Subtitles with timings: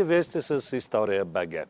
[0.00, 1.68] Здравейте, вие сте с История БГ.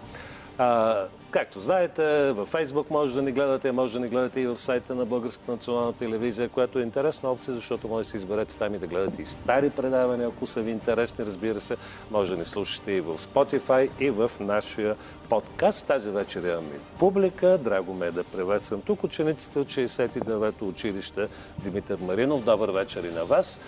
[0.58, 4.58] А, както знаете, във Фейсбук може да ни гледате, може да ни гледате и в
[4.58, 8.74] сайта на Българската национална телевизия, която е интересна опция, защото може да си изберете там
[8.74, 11.76] и да гледате и стари предавания, ако са ви интересни, разбира се.
[12.10, 14.96] Може да ни слушате и в Spotify, и в нашия
[15.28, 15.86] подкаст.
[15.86, 17.58] Тази вечер имаме публика.
[17.58, 22.44] Драго ме е да приветствам тук учениците от 69-то училище Димитър Маринов.
[22.44, 23.60] Добър вечер и на вас.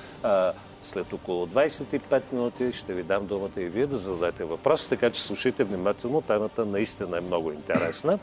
[0.85, 5.23] След около 25 минути ще ви дам думата и вие да зададете въпроси, така че
[5.23, 6.21] слушайте внимателно.
[6.21, 8.19] Темата наистина е много интересна.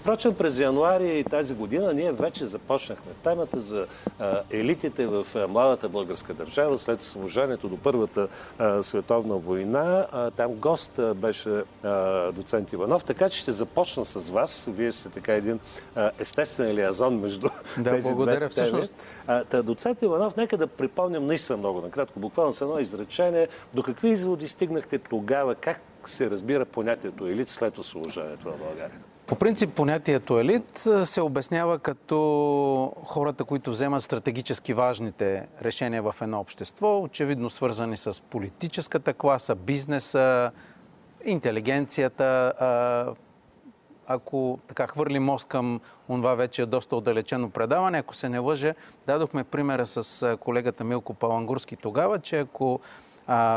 [0.00, 3.86] Впрочем, през януари тази година ние вече започнахме темата за
[4.50, 8.28] елитите в младата българска държава след служението до Първата
[8.82, 10.06] световна война.
[10.36, 11.62] Там гост беше
[12.32, 14.68] доцент Иванов, така че ще започна с вас.
[14.70, 15.60] Вие сте така един
[16.18, 17.48] естествен лиазон между
[17.78, 18.36] Да, тези благодаря.
[18.36, 18.66] две теми.
[18.66, 19.14] Всъщност-
[19.50, 23.48] та, доцент Иванов, нека да припомням наистина много накратко, буквално с едно изречение.
[23.74, 25.54] До какви изводи стигнахте тогава?
[25.54, 28.98] Как се разбира понятието елит след освобождането на България?
[29.28, 36.40] По принцип понятието елит се обяснява като хората, които вземат стратегически важните решения в едно
[36.40, 40.50] общество, очевидно свързани с политическата класа, бизнеса,
[41.24, 42.52] интелигенцията.
[44.06, 48.74] Ако така хвърли мост към това вече е доста отдалечено предаване, ако се не лъже,
[49.06, 52.80] дадохме примера с колегата Милко Палангурски тогава, че ако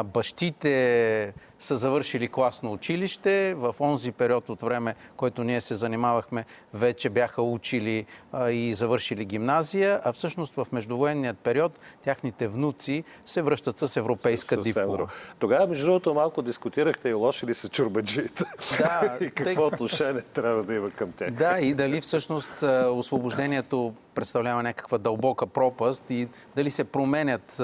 [0.06, 3.54] бащите са завършили класно училище.
[3.58, 9.26] В онзи период от време, който ние се занимавахме, вече бяха учили а, и завършили
[9.26, 15.08] гимназия, а всъщност в междувоенният период тяхните внуци се връщат с европейска Съвсем диплома.
[15.40, 18.44] Тогава, между другото, малко дискутирахте и лоши ли са чурбаджиите.
[18.78, 21.32] Да, и какво тъй- отношение трябва да има към тях.
[21.32, 27.62] Да, и дали всъщност освобождението представлява някаква дълбока пропаст и дали се променят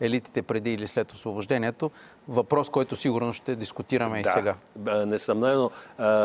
[0.00, 1.90] елитите преди или след освобождението.
[2.28, 4.54] Въпрос, който сигурно ще дискутираме и сега.
[4.76, 5.70] Да, несъмнено.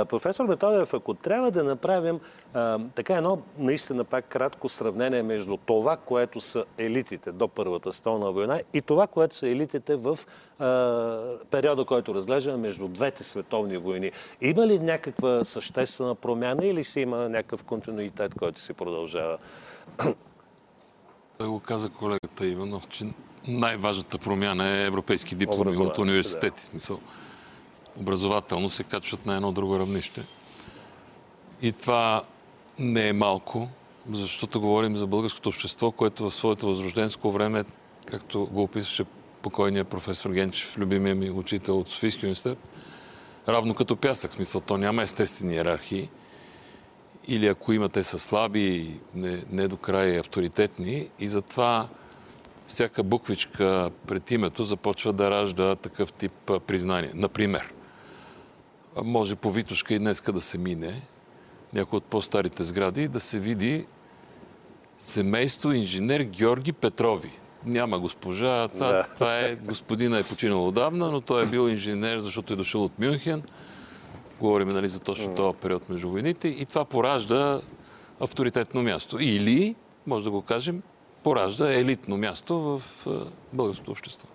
[0.10, 2.20] Професор Методиев, ако трябва да направим
[2.54, 8.32] а, така едно наистина пак кратко сравнение между това, което са елитите до Първата столна
[8.32, 10.20] война и това, което са елитите в
[10.60, 10.66] а,
[11.52, 14.12] периода, който разглеждаме между двете световни войни.
[14.42, 19.38] Има ли някаква съществена промяна или си има някакъв континуитет, който се продължава?
[21.38, 23.06] Той го каза колегата Иванов, че
[23.48, 26.64] най-важната промяна е европейски дипломи от университети.
[26.64, 27.00] Смисъл,
[28.00, 30.26] образователно се качват на едно друго равнище.
[31.62, 32.24] И това
[32.80, 33.70] не е малко,
[34.12, 37.64] защото говорим за българското общество, което в своето възрожденско време,
[38.06, 39.06] както го описваше
[39.42, 42.58] покойният професор Генчев, любимия ми учител от Софийския университет,
[43.48, 44.34] равно като пясък.
[44.34, 46.10] Смисъл, то няма естествени иерархии.
[47.28, 51.10] Или ако има, те са слаби, не, не до край авторитетни.
[51.20, 51.88] И затова
[52.68, 57.12] всяка буквичка пред името започва да ражда такъв тип признание.
[57.14, 57.74] Например,
[59.04, 61.02] може по Витушка и днеска да се мине,
[61.74, 63.86] някои от по-старите сгради, да се види
[64.98, 67.32] семейство инженер Георги Петрови.
[67.66, 68.68] Няма госпожа.
[68.68, 69.08] Това, да.
[69.14, 73.00] това е, господина е починал отдавна, но той е бил инженер, защото е дошъл от
[73.00, 73.44] Мюнхен.
[74.40, 76.48] Говорим нали, за точно този период между войните.
[76.48, 77.62] И това поражда
[78.20, 79.18] авторитетно място.
[79.20, 79.76] Или,
[80.08, 80.82] може да го кажем,
[81.28, 82.82] поражда елитно място в
[83.54, 84.28] българското общество.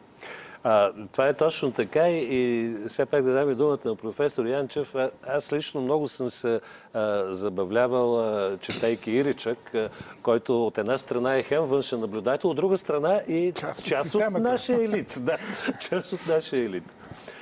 [0.65, 4.47] А, това е точно така и, и все пак да дам и думата на професор
[4.47, 4.95] Янчев.
[4.95, 6.61] А, аз лично много съм се
[6.95, 9.89] а, забавлявал, а, четейки Иричък, а,
[10.23, 14.15] който от една страна е хем външен наблюдател, от друга страна и част от, част
[14.15, 15.19] от нашия елит.
[15.21, 15.39] Да,
[15.89, 16.97] част от нашия елит.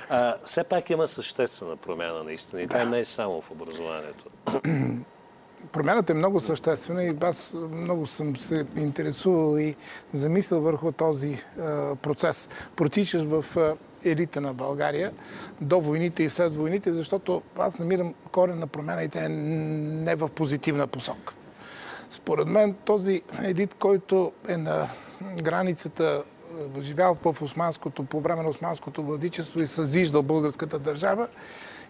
[0.09, 2.73] А, все пак има съществена промяна наистина и да.
[2.73, 4.25] тя не е само в образованието.
[5.71, 9.75] промяната е много съществена и аз много съм се интересувал и
[10.13, 11.43] замислил върху този
[12.01, 12.49] процес.
[12.75, 13.45] Протичаш в
[14.05, 15.11] елита на България
[15.61, 20.15] до войните и след войните, защото аз намирам корен на промяна и те е не
[20.15, 21.33] в позитивна посока.
[22.09, 24.89] Според мен този елит, който е на
[25.41, 26.23] границата
[26.79, 31.27] живял в османското, по време на османското владичество и съзиждал българската държава,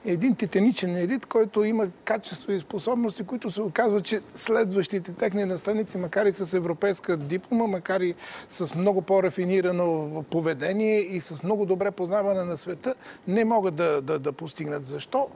[0.06, 5.98] един титаничен елит, който има качества и способности, които се оказва, че следващите техни наследници,
[5.98, 8.16] макар и с европейска диплома, макар и
[8.50, 12.96] с много по-рафинирано поведение и с много добре познаване на света,
[13.28, 14.86] не могат да, да, да постигнат.
[14.86, 15.28] Защо?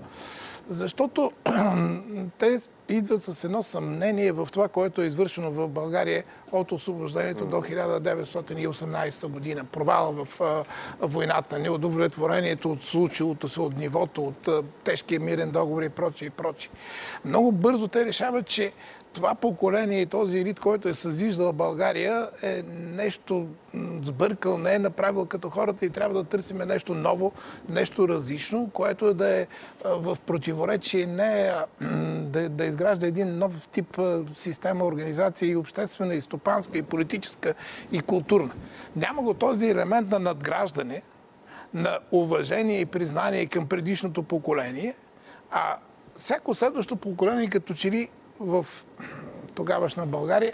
[0.67, 1.31] Защото
[2.39, 2.59] те
[2.89, 9.27] идват с едно съмнение в това, което е извършено в България от освобождението до 1918
[9.27, 9.63] година.
[9.63, 10.41] Провала в
[11.00, 14.50] войната, неудовлетворението от случилото се, от нивото, от
[14.83, 16.71] тежкия мирен договор и прочие и прочие.
[17.25, 18.71] Много бързо те решават, че
[19.15, 22.63] това поколение и този елит, който е съзиждал България, е
[22.95, 23.47] нещо
[24.03, 27.31] сбъркал, не е направил като хората и трябва да търсим нещо ново,
[27.69, 29.47] нещо различно, което да е
[29.85, 31.53] в противоречие, не
[32.21, 34.00] да, да изгражда един нов тип
[34.35, 37.53] система, организация и обществена, и стопанска, и политическа,
[37.91, 38.53] и културна.
[38.95, 41.01] Няма го този елемент на надграждане,
[41.73, 44.95] на уважение и признание към предишното поколение,
[45.51, 45.77] а
[46.15, 48.09] всяко следващо поколение като че ли
[48.39, 48.65] в
[49.55, 50.53] тогавашна България,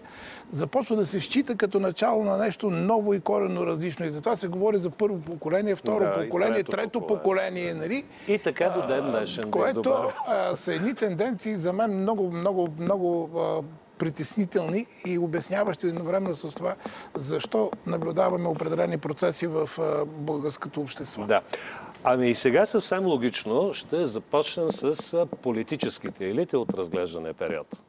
[0.52, 4.06] започва да се счита като начало на нещо ново и коренно различно.
[4.06, 7.74] И затова се говори за първо поколение, второ да, поколение, трето, трето поколение.
[7.74, 8.06] Нали?
[8.28, 9.52] И така до ден днешен.
[9.52, 13.62] Което а, са едни тенденции за мен много, много, много а,
[13.98, 16.76] притеснителни и обясняващи едновременно с това
[17.16, 19.70] защо наблюдаваме определени процеси в
[20.06, 21.26] българското общество.
[21.26, 21.42] Да.
[22.04, 27.84] Ами и сега съвсем логично ще започнем с политическите елити от разглеждане период.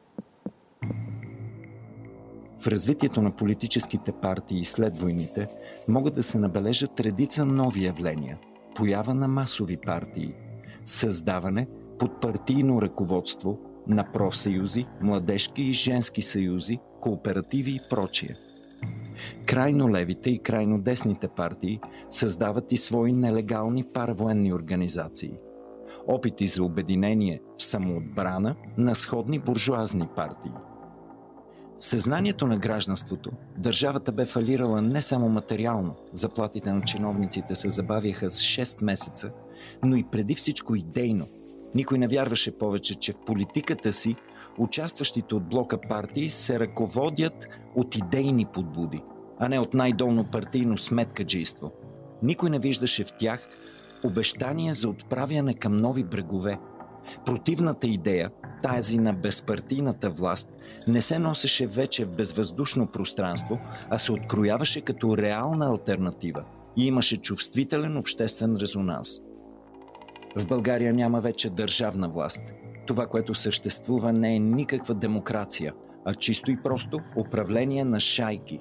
[2.59, 5.47] В развитието на политическите партии след войните
[5.87, 8.37] могат да се набележат редица нови явления.
[8.75, 10.33] Поява на масови партии,
[10.85, 11.67] създаване
[11.99, 18.35] под партийно ръководство на профсъюзи, младежки и женски съюзи, кооперативи и прочие–
[19.45, 25.33] Крайно левите и крайно десните партии създават и свои нелегални паравоенни организации.
[26.07, 30.51] Опити за обединение в самоотбрана на сходни буржуазни партии.
[31.79, 38.29] В съзнанието на гражданството държавата бе фалирала не само материално, заплатите на чиновниците се забавяха
[38.29, 39.31] с 6 месеца,
[39.83, 41.25] но и преди всичко идейно.
[41.75, 44.15] Никой не вярваше повече, че в политиката си
[44.57, 49.01] участващите от блока партии се ръководят от идейни подбуди,
[49.39, 51.71] а не от най-долно партийно сметкаджийство.
[52.23, 53.49] Никой не виждаше в тях
[54.05, 56.59] обещание за отправяне към нови брегове.
[57.25, 58.31] Противната идея,
[58.61, 60.49] тази на безпартийната власт,
[60.87, 66.43] не се носеше вече в безвъздушно пространство, а се открояваше като реална альтернатива
[66.77, 69.09] и имаше чувствителен обществен резонанс.
[70.35, 72.41] В България няма вече държавна власт–
[72.85, 75.73] това, което съществува, не е никаква демокрация,
[76.05, 78.59] а чисто и просто управление на шайки.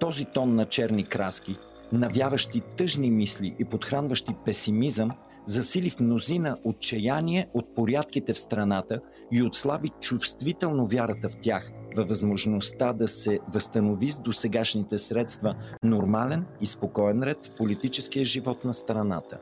[0.00, 1.56] Този тон на черни краски,
[1.92, 5.10] навяващи тъжни мисли и подхранващи песимизъм,
[5.46, 9.00] засили в мнозина отчаяние от порядките в страната
[9.32, 16.46] и отслаби чувствително вярата в тях, във възможността да се възстанови с досегашните средства нормален
[16.60, 19.38] и спокоен ред в политическия живот на страната.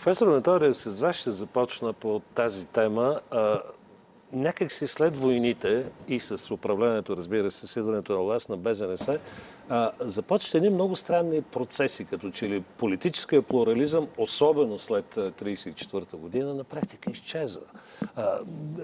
[0.00, 3.20] Професор Меториев, с вас ще започна по тази тема.
[4.32, 9.18] някак си след войните и с управлението, разбира се, с идването на власт на БЗНС,
[10.00, 16.64] започват едни много странни процеси, като че ли политическия плурализъм, особено след 1934 година, на
[16.64, 17.62] практика изчезва.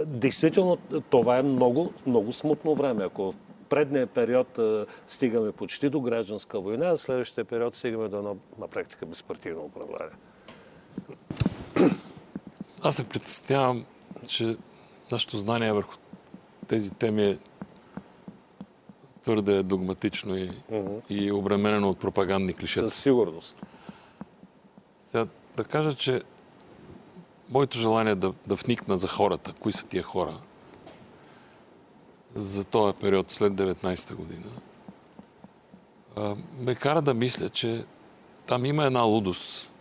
[0.06, 0.76] действително,
[1.10, 3.04] това е много, много смутно време.
[3.04, 3.34] Ако
[3.68, 4.58] предния период
[5.06, 9.60] стигаме почти до гражданска война, а в следващия период стигаме до едно на практика безпартийно
[9.60, 10.16] управление.
[12.82, 13.84] Аз се притеснявам,
[14.26, 14.56] че
[15.12, 15.94] нашето знание върху
[16.68, 17.38] тези теми е
[19.22, 21.10] твърде догматично и, uh-huh.
[21.10, 22.90] и обременено от пропагандни клишета.
[22.90, 23.56] Със сигурност.
[25.02, 25.26] Сега
[25.56, 26.22] да кажа, че
[27.50, 30.38] моето желание да, да вникна за хората, кои са тия хора,
[32.34, 34.50] за този период след 19-та година,
[36.58, 37.84] ме кара да мисля, че
[38.46, 39.72] там има една лудост,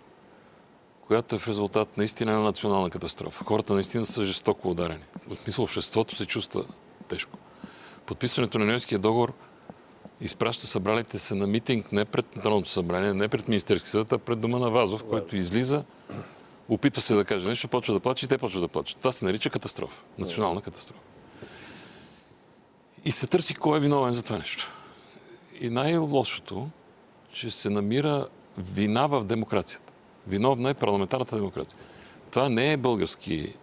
[1.08, 3.44] която е в резултат наистина на национална катастрофа.
[3.44, 5.04] Хората наистина са жестоко ударени.
[5.28, 6.66] В смисъл, обществото се чувства
[7.08, 7.38] тежко.
[8.06, 9.34] Подписването на Ньойския договор
[10.22, 14.40] изпраща събралите се на митинг не пред Народното събрание, не пред Министерски съд, а пред
[14.40, 15.84] дома на Вазов, който излиза,
[16.70, 18.98] опитва се да каже нещо, почва да плаче и те почва да плачат.
[18.98, 20.02] Това се нарича катастрофа.
[20.18, 21.00] Национална катастрофа.
[23.06, 24.74] И се търси кой е виновен за това нещо.
[25.62, 26.70] И най-лошото,
[27.32, 29.85] че се намира вина в демокрацията.
[30.28, 31.80] Виновна е парламентарната демокрация.
[32.32, 33.56] Това не е български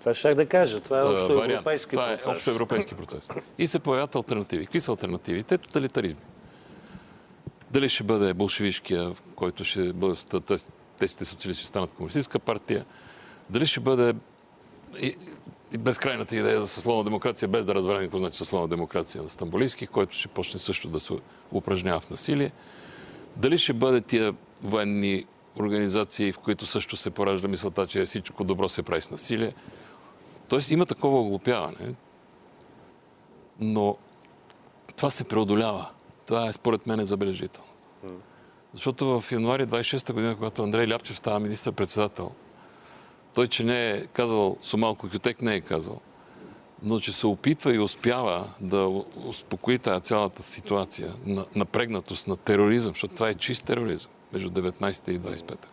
[0.00, 0.80] това ще да кажа.
[0.80, 2.26] Това е общо европейски Това процес.
[2.26, 3.28] е общо европейски процес.
[3.58, 4.64] И се появят альтернативи.
[4.64, 5.58] Какви са альтернативите?
[5.58, 6.20] Тоталитаризми.
[7.70, 10.14] Дали ще бъде болшевишкия, който ще бъде
[10.98, 12.84] тесите социалисти станат комунистическа партия,
[13.50, 14.14] дали ще бъде
[15.00, 15.16] и,
[15.72, 19.86] и безкрайната идея за съсловна демокрация, без да разберем какво значи съсловна демокрация на Стамбулийски,
[19.86, 21.12] който ще почне също да се
[21.52, 22.52] упражнява в насилие.
[23.36, 25.24] Дали ще бъде тия военни
[25.58, 29.54] организации, в които също се поражда мисълта, че всичко добро се прави с насилие.
[30.48, 31.94] Тоест има такова оглупяване,
[33.60, 33.96] но
[34.96, 35.90] това се преодолява.
[36.26, 37.70] Това е според мен забележително.
[38.74, 42.30] Защото в януари 26-та година, когато Андрей Ляпчев става министър-председател,
[43.34, 46.00] той, че не е казал, Сомалко Кютек не е казал,
[46.82, 52.94] но че се опитва и успява да успокои тази цялата ситуация на напрегнатост, на тероризъм,
[52.94, 55.66] защото това е чист тероризъм между 19 и 25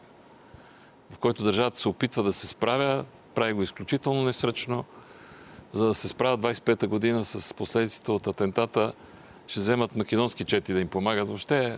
[1.11, 4.85] в който държавата се опитва да се справя, прави го изключително несръчно,
[5.73, 8.93] за да се справя 25-та година с последиците от атентата,
[9.47, 11.27] ще вземат македонски чети да им помагат.
[11.27, 11.77] Въобще е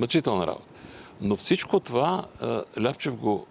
[0.00, 0.66] мъчителна работа.
[1.20, 2.26] Но всичко това
[2.80, 3.46] Ляпчев го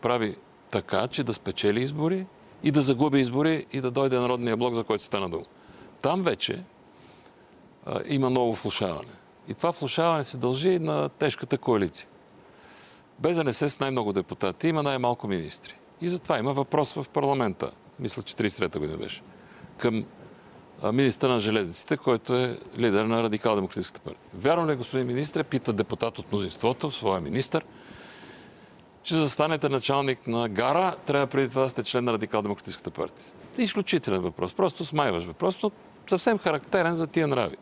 [0.00, 0.36] прави
[0.70, 2.26] така, че да спечели избори
[2.62, 5.44] и да загуби избори и да дойде народния блок, за който стана дума.
[6.02, 6.64] Там вече
[8.08, 9.12] има ново влушаване.
[9.48, 12.08] И това влушаване се дължи на тежката коалиция.
[13.22, 15.74] БЗНС с най-много депутати има най-малко министри.
[16.00, 17.70] И затова има въпрос в парламента.
[17.98, 19.22] Мисля, че 33-та година беше.
[19.78, 20.04] Към
[20.92, 24.30] министър на железниците, който е лидер на Радикал-демократическата партия.
[24.34, 27.64] Вярно ли, господин министр, пита депутат от мнозинството, своя министър,
[29.02, 32.90] че за да станете началник на гара, трябва преди това да сте член на Радикал-демократическата
[32.90, 33.26] партия.
[33.58, 34.54] Изключителен въпрос.
[34.54, 35.70] Просто смайваш въпрос, но
[36.08, 37.56] съвсем характерен за тия нрави.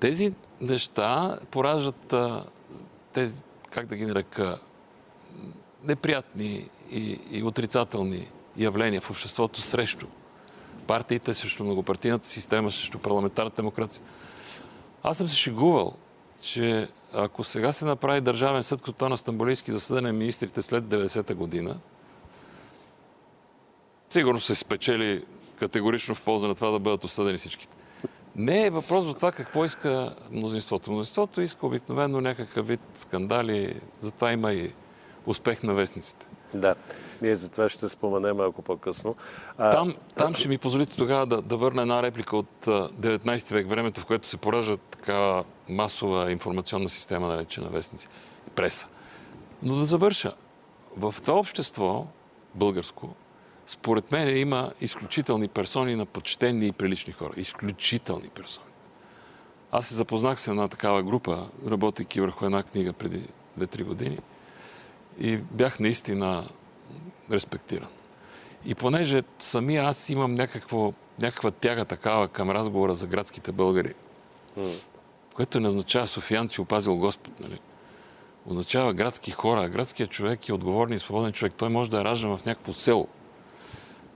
[0.00, 2.14] Тези неща пораждат
[3.12, 4.58] тези, как да ги нарека,
[5.84, 10.06] неприятни и, и отрицателни явления в обществото срещу
[10.86, 14.04] партиите, срещу многопартийната система, срещу парламентарната демокрация.
[15.02, 15.94] Аз съм се шегувал,
[16.42, 20.84] че ако сега се направи държавен съд като това на Стамбулийски за съдене министрите след
[20.84, 21.78] 90-та година,
[24.08, 25.24] сигурно се спечели
[25.58, 27.77] категорично в полза на това да бъдат осъдени всичките.
[28.36, 30.90] Не е въпрос за това какво иска мнозинството.
[30.90, 34.72] Мнозинството иска обикновено някакъв вид скандали, затова има и
[35.26, 36.26] успех на вестниците.
[36.54, 36.74] Да,
[37.22, 39.16] ние за това ще споменем малко по-късно.
[39.58, 39.70] А...
[39.70, 44.00] Там, там ще ми позволите тогава да, да върна една реплика от 19 век, времето,
[44.00, 48.08] в което се поражда така масова информационна система, наречена вестници,
[48.54, 48.86] преса.
[49.62, 50.32] Но да завърша.
[50.96, 52.06] В това общество,
[52.54, 53.14] българско,
[53.68, 57.32] според мен има изключителни персони на почтенни и прилични хора.
[57.36, 58.66] Изключителни персони.
[59.72, 64.18] Аз се запознах с една такава група, работейки върху една книга преди 2-3 години
[65.20, 66.48] и бях наистина
[67.30, 67.88] респектиран.
[68.64, 73.94] И понеже сами аз имам някакво, някаква тяга такава към разговора за градските българи,
[74.58, 74.74] mm.
[75.34, 77.60] което не означава Софиянци опазил Господ, нали?
[78.46, 79.68] означава градски хора.
[79.68, 81.54] Градският човек е отговорен и свободен човек.
[81.54, 83.08] Той може да е раждан в някакво село.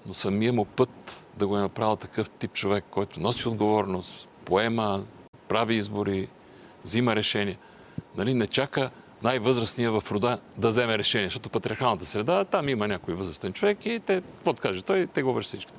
[0.06, 5.04] Но самия му път да го е направил такъв тип човек, който носи отговорност, поема,
[5.48, 6.28] прави избори,
[6.84, 7.58] взима решения.
[8.16, 8.90] Нали, не чака
[9.22, 14.00] най-възрастния в рода да вземе решение, защото патриархалната среда, там има някой възрастен човек и
[14.00, 15.72] те, какво каже той, те го върши всички.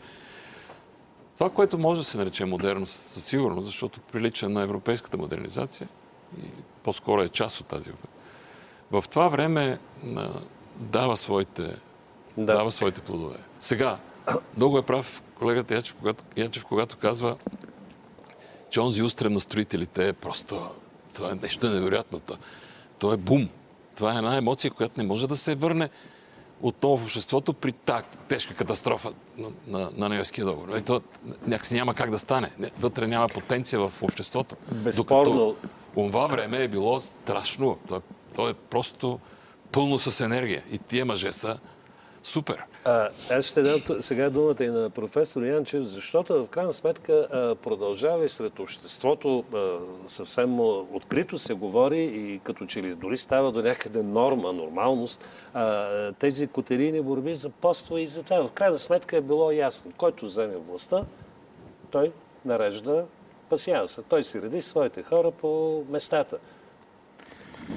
[1.36, 5.88] Това, което може да се нарече модерност, със сигурност, защото прилича на европейската модернизация
[6.44, 6.48] и
[6.84, 7.92] по-скоро е част от тази.
[8.92, 9.80] В това време
[10.76, 11.76] дава своите,
[12.38, 12.46] да.
[12.46, 13.38] дава своите плодове.
[13.60, 13.98] Сега,
[14.58, 17.38] много е прав колегата Ячев, когато, Ячев, когато казва,
[18.70, 20.68] че онзи устрем на строителите е просто...
[21.14, 22.22] Това е нещо невероятно.
[23.00, 23.50] То е бум.
[23.96, 25.90] Това е една емоция, която не може да се върне
[26.62, 30.68] отново в обществото при тази тежка катастрофа на, на, на Нойския договор.
[30.68, 31.02] Нали, то
[31.48, 32.52] някакси няма как да стане.
[32.80, 34.56] Вътре няма потенция в обществото.
[34.72, 35.34] Безспорно.
[35.34, 35.56] Докато
[35.94, 37.78] това време е било страшно.
[37.88, 38.00] То е,
[38.36, 39.20] то е просто
[39.72, 40.64] пълно с енергия.
[40.72, 41.60] И тия мъже са
[42.24, 42.64] супер.
[42.86, 47.28] А, аз ще дам сега думата и на професор Янчев, защото в крайна сметка
[47.64, 49.44] продължава и сред обществото
[50.08, 50.60] съвсем
[50.94, 55.26] открито се говори и като че ли дори става до някъде норма, нормалност,
[56.20, 58.48] тези котерийни борби за поства и за това.
[58.48, 59.92] В крайна сметка е било ясно.
[59.98, 61.04] Който вземе властта,
[61.92, 62.12] той
[62.46, 63.06] нарежда
[63.50, 64.04] пасианса.
[64.04, 66.38] Той си реди своите хора по местата.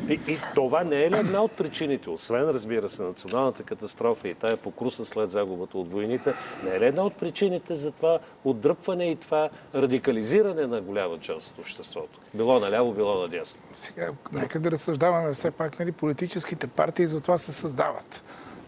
[0.08, 4.34] И, и това не е ли една от причините, освен, разбира се, националната катастрофа и
[4.34, 9.10] тая покруса след загубата от войните, не е ли една от причините за това отдръпване
[9.10, 12.20] и това радикализиране на голяма част от обществото?
[12.34, 13.62] Било наляво, било надясно.
[13.72, 18.22] Сега, нека да разсъждаваме все пак, нали, политическите партии за това се създават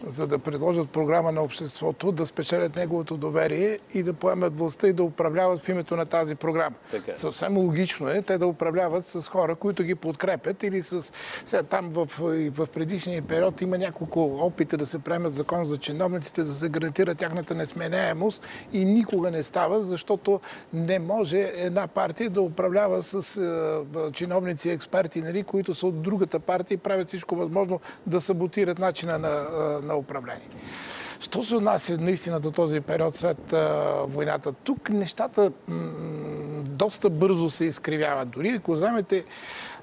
[0.07, 4.93] за да предложат програма на обществото, да спечелят неговото доверие и да поемат властта и
[4.93, 6.75] да управляват в името на тази програма.
[6.91, 7.17] Така.
[7.17, 11.13] Съвсем логично е те да управляват с хора, които ги подкрепят или с...
[11.45, 12.07] Сега там в,
[12.49, 17.15] в предишния период има няколко опита да се приемат закон за чиновниците, да се гарантира
[17.15, 20.39] тяхната несменяемост и никога не става, защото
[20.73, 26.01] не може една партия да управлява с е, чиновници и експерти, нали, които са от
[26.01, 29.47] другата партия и правят всичко възможно да саботират начина на,
[29.83, 30.47] на управление.
[31.19, 34.53] Що се отнася наистина до този период след а, войната?
[34.53, 35.51] Тук нещата
[36.63, 38.29] доста бързо се изкривяват.
[38.29, 39.25] Дори ако вземете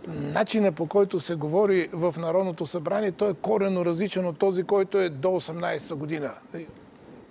[0.08, 4.98] начина по който се говори в Народното събрание, той е корено различен от този, който
[4.98, 6.30] е до 18 година.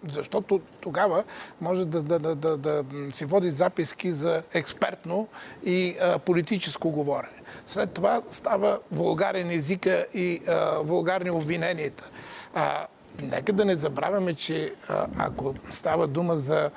[0.08, 1.24] Защото тогава
[1.62, 5.28] може да, да, да, да, да си води записки за експертно
[5.64, 7.42] и а, политическо говорене.
[7.68, 12.10] След това става вулгарен езика и а, вулгарни обвиненията.
[12.56, 12.88] А,
[13.22, 16.72] нека да не забравяме, че а, ако става дума за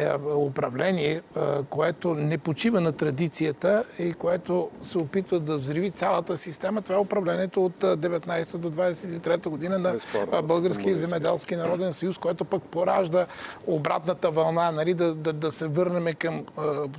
[0.00, 1.22] е, управление,
[1.70, 6.82] което не почива на традицията и което се опитва да взриви цялата система.
[6.82, 9.94] Това е управлението от 19 до 23 година на
[10.42, 13.26] Българския земеделски народен съюз, което пък поражда
[13.66, 16.44] обратната вълна, нали, да, да, да се върнем към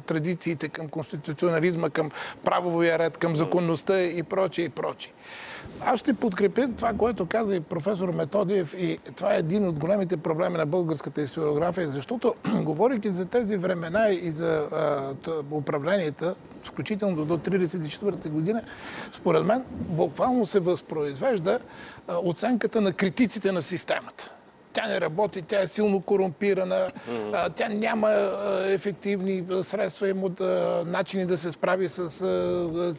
[0.06, 2.12] традициите, към конституционализма, към
[2.44, 5.12] правовия ред, към законността и прочее и прочее.
[5.86, 10.18] Аз ще подкрепя това, което каза и професор Методиев и това е един от големите
[10.18, 15.14] проблеми на българската историография, защото говорейки за тези времена и за а,
[15.52, 18.62] управленията, включително до 1934 година,
[19.12, 21.60] според мен буквално се възпроизвежда
[22.08, 24.37] а, оценката на критиците на системата
[24.78, 26.88] тя не работи, тя е силно корумпирана,
[27.56, 28.10] тя няма
[28.66, 30.14] ефективни средства и
[30.86, 32.20] начини да се справи с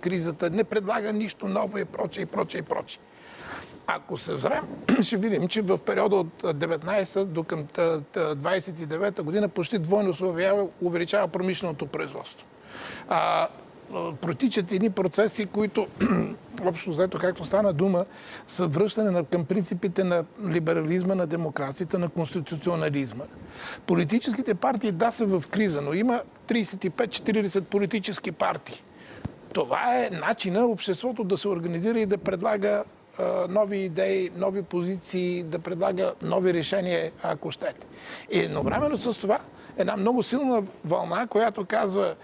[0.00, 3.00] кризата, не предлага нищо ново и прочее, и прочее, и прочее.
[3.86, 4.64] Ако се взрем,
[5.02, 10.24] ще видим, че в периода от 19 до към 29 година почти двойно се
[10.82, 12.46] увеличава промишленото производство.
[14.20, 15.86] Протичат едни процеси, които
[16.64, 18.04] общо взето, както стана дума,
[18.48, 23.24] са връщане към принципите на либерализма, на демокрацията, на конституционализма.
[23.86, 28.82] Политическите партии да са в криза, но има 35-40 политически партии.
[29.52, 32.84] Това е начина обществото да се организира и да предлага
[33.48, 37.86] нови идеи, нови позиции, да предлага нови решения, ако щете.
[38.30, 39.38] И едновременно с това
[39.76, 42.14] една много силна вълна, която казва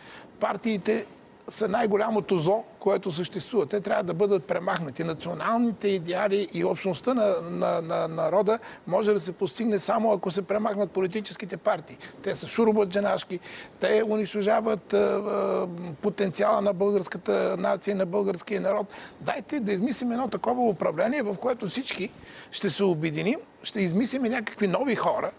[0.40, 1.06] партиите
[1.48, 3.66] са най-голямото зло, което съществува.
[3.66, 5.04] Те трябва да бъдат премахнати.
[5.04, 10.42] Националните идеали и общността на, на, на народа може да се постигне само ако се
[10.42, 11.98] премахнат политическите партии.
[12.22, 13.40] Те са шурубаджанашки,
[13.80, 15.66] те унищожават а, а,
[16.02, 18.86] потенциала на българската нация, на българския народ.
[19.20, 22.10] Дайте да измислим едно такова управление, в което всички
[22.50, 25.30] ще се обединим, ще измислим някакви нови хора,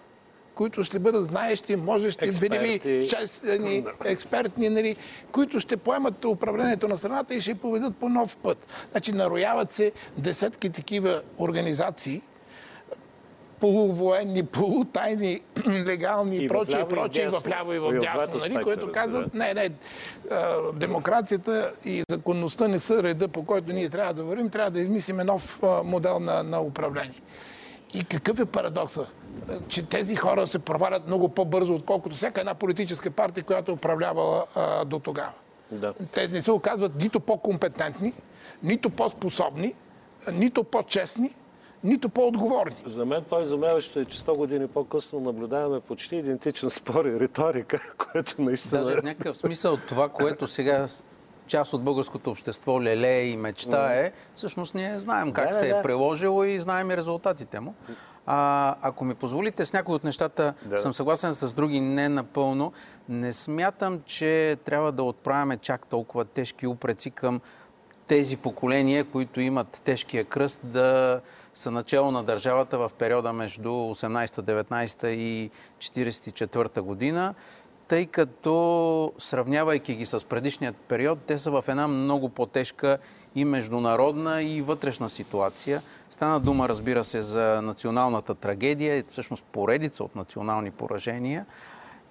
[0.56, 4.96] които ще бъдат знаещи, можещи, видими, честни, експертни, нали,
[5.32, 8.68] които ще поемат управлението на страната и ще поведат по нов път.
[8.92, 12.22] Значи нарояват се десетки такива организации,
[13.60, 19.34] полувоенни, полутайни, легални и прочие, и прочие, в ляво и в дясно, нали, които казват,
[19.34, 19.70] не, не,
[20.74, 25.24] демокрацията и законността не са реда, по който ние трябва да вървим, трябва да измислиме
[25.24, 27.22] нов модел на, на управление.
[27.94, 29.08] И какъв е парадокса?
[29.68, 34.46] Че тези хора се провалят много по-бързо, отколкото всяка една политическа партия, която е управлявала
[34.56, 35.32] а, до тогава.
[35.72, 35.94] Да.
[36.14, 38.14] Те не се оказват нито по-компетентни,
[38.64, 39.76] нито по-способни,
[40.34, 41.36] нито по-честни,
[41.84, 42.76] нито по-отговорни.
[42.86, 48.42] За мен по-изумяващо е, че 100 години по-късно наблюдаваме почти идентичен спор и риторика, което
[48.42, 48.84] наистина...
[48.84, 50.86] Даже в някакъв смисъл това, което сега
[51.48, 55.78] част от българското общество лелее и мечтае, всъщност ние знаем как Да, се да.
[55.78, 57.74] е приложило и знаем и резултатите му.
[58.26, 60.78] А, ако ми позволите, с някои от нещата Да.
[60.78, 62.74] съм съгласен, с други не напълно.
[63.10, 67.42] Не смятам, че трябва да отправяме чак толкова тежки упреци към
[68.08, 71.22] тези поколения, които имат тежкия кръст да
[71.54, 77.34] са начало на държавата в периода между 18-19 и 44 година,
[77.88, 82.98] тъй като сравнявайки ги с предишният период, те са в една много по-тежка
[83.36, 85.82] и международна и вътрешна ситуация.
[86.10, 91.46] Стана дума, разбира се, за националната трагедия, всъщност поредица от национални поражения.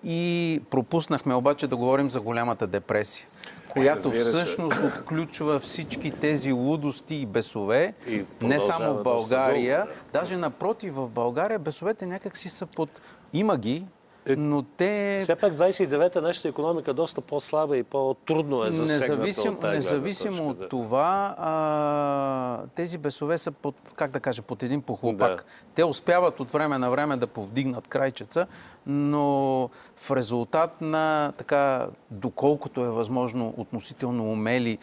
[0.07, 3.27] И пропуснахме обаче да говорим за голямата депресия,
[3.69, 9.77] която всъщност отключва всички тези лудости и бесове, И не само в България.
[9.77, 13.01] дълго, Даже напротив, в България бесовете някак си са под...
[13.33, 13.87] Има ги,
[14.29, 15.19] но те...
[15.23, 20.49] Все пак 29-та нашата економика доста по-слаба и по-трудно е засегната Независим, от тази независимо
[20.49, 20.69] от да.
[20.69, 25.37] това, а, тези бесове са под, как да кажа, под един похлопак.
[25.37, 25.45] Да.
[25.75, 28.47] Те успяват от време на време да повдигнат крайчеца,
[28.87, 34.79] но в резултат на така, доколкото е възможно, относително умели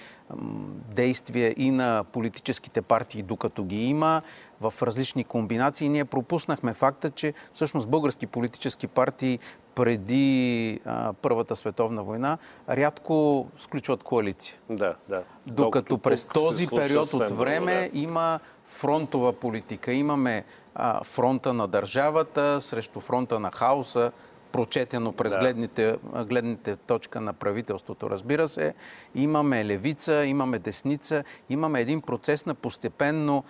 [0.96, 4.22] действия и на политическите партии, докато ги има,
[4.62, 9.40] в различни комбинации, ние пропуснахме факта, че всъщност български политически партии
[9.76, 12.38] преди а, Първата световна война
[12.70, 14.56] рядко сключват коалиция.
[14.70, 15.24] Да, да.
[15.48, 18.00] Докато през тук се този период от време да.
[18.00, 19.94] има фронтова политика.
[19.94, 20.44] Имаме
[20.76, 24.12] а, фронта на държавата срещу фронта на хаоса,
[24.52, 25.40] прочетено през Да.
[25.40, 28.74] гледните, гледните точка на правителството, разбира се.
[29.16, 33.44] Имаме левица, имаме десница, имаме един процес на постепенно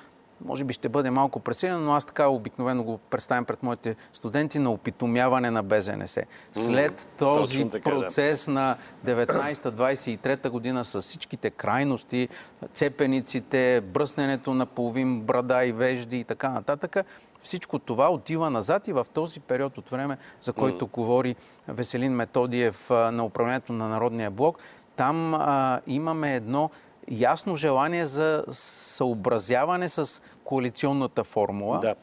[0.45, 4.59] може би ще бъде малко пресилен, но аз така обикновено го представям пред моите студенти
[4.59, 6.17] на опитомяване на БЗНС.
[6.53, 7.99] След този така, да.
[7.99, 12.29] процес на 19-23 година с всичките крайности,
[12.73, 16.95] цепениците, бръсненето на половин брада и вежди и така нататък,
[17.43, 21.35] всичко това отива назад и в този период от време, за който говори
[21.67, 24.59] Веселин Методиев на управлението на Народния блок,
[24.95, 26.69] там а, имаме едно
[27.11, 31.79] ясно желание за съобразяване с коалиционната формула.
[31.79, 31.95] Да.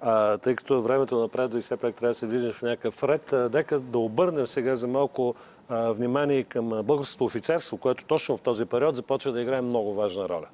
[0.00, 3.34] А, тъй като времето напредва и все пак трябва да се движим в някакъв ред,
[3.54, 5.34] нека да обърнем сега за малко
[5.68, 10.28] а, внимание към българското офицерство, което точно в този период започва да играе много важна
[10.28, 10.46] роля.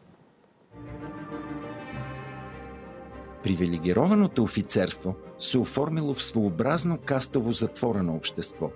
[3.43, 8.71] Привилегированото офицерство се оформило в своеобразно кастово затворено общество.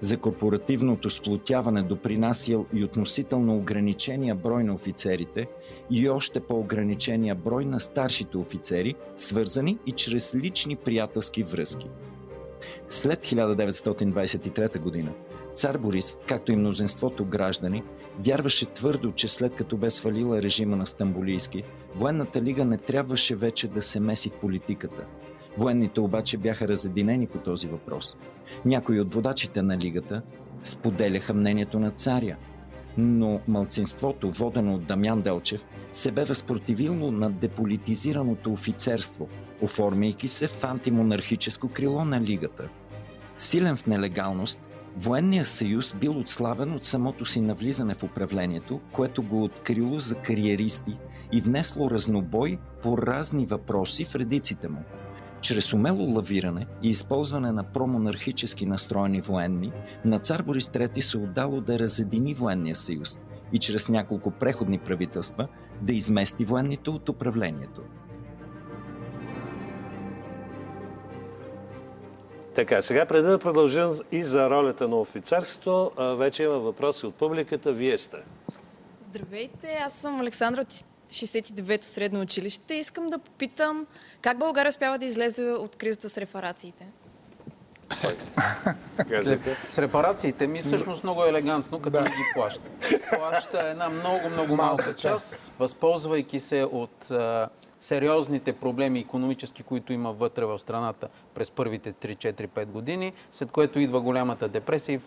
[0.00, 5.46] За корпоративното сплотяване допринасял и относително ограничения брой на офицерите
[5.90, 11.86] и още по-ограничения брой на старшите офицери, свързани и чрез лични приятелски връзки.
[12.88, 15.12] След 1923 година
[15.54, 17.82] цар Борис, както и мнозинството граждани,
[18.18, 23.68] вярваше твърдо, че след като бе свалила режима на Стамбулийски, военната лига не трябваше вече
[23.68, 25.04] да се меси в политиката.
[25.58, 28.16] Военните обаче бяха разединени по този въпрос.
[28.64, 30.22] Някои от водачите на лигата
[30.62, 32.36] споделяха мнението на царя,
[32.98, 39.28] но мълцинството, водено от Дамян Делчев, се бе възпротивило на деполитизираното офицерство,
[39.60, 42.68] оформяйки се в антимонархическо крило на лигата.
[43.36, 44.60] Силен в нелегалност,
[44.96, 50.96] Военният съюз бил отслабен от самото си навлизане в управлението, което го открило за кариеристи
[51.32, 54.82] и внесло разнобой по разни въпроси в редиците му.
[55.44, 59.72] Чрез умело лавиране и използване на промонархически настроени военни,
[60.04, 63.18] на цар Борис III се отдало да разедини военния съюз
[63.52, 65.48] и чрез няколко преходни правителства
[65.82, 67.82] да измести военните от управлението.
[72.54, 77.72] Така, сега преди да продължим и за ролята на офицерството, вече има въпроси от публиката.
[77.72, 78.16] Вие сте.
[79.02, 82.74] Здравейте, аз съм Александра от 69-то средно училище.
[82.74, 83.86] Искам да попитам
[84.20, 86.86] как България успява да излезе от кризата с рефарациите?
[89.10, 89.54] Казвайте.
[89.54, 92.70] С репарациите ми всъщност много елегантно, като не ги плаща.
[93.16, 97.48] Плаща една много, много малка част, възползвайки се от а,
[97.80, 104.00] сериозните проблеми економически, които има вътре в страната през първите 3-4-5 години, след което идва
[104.00, 105.00] голямата депресия и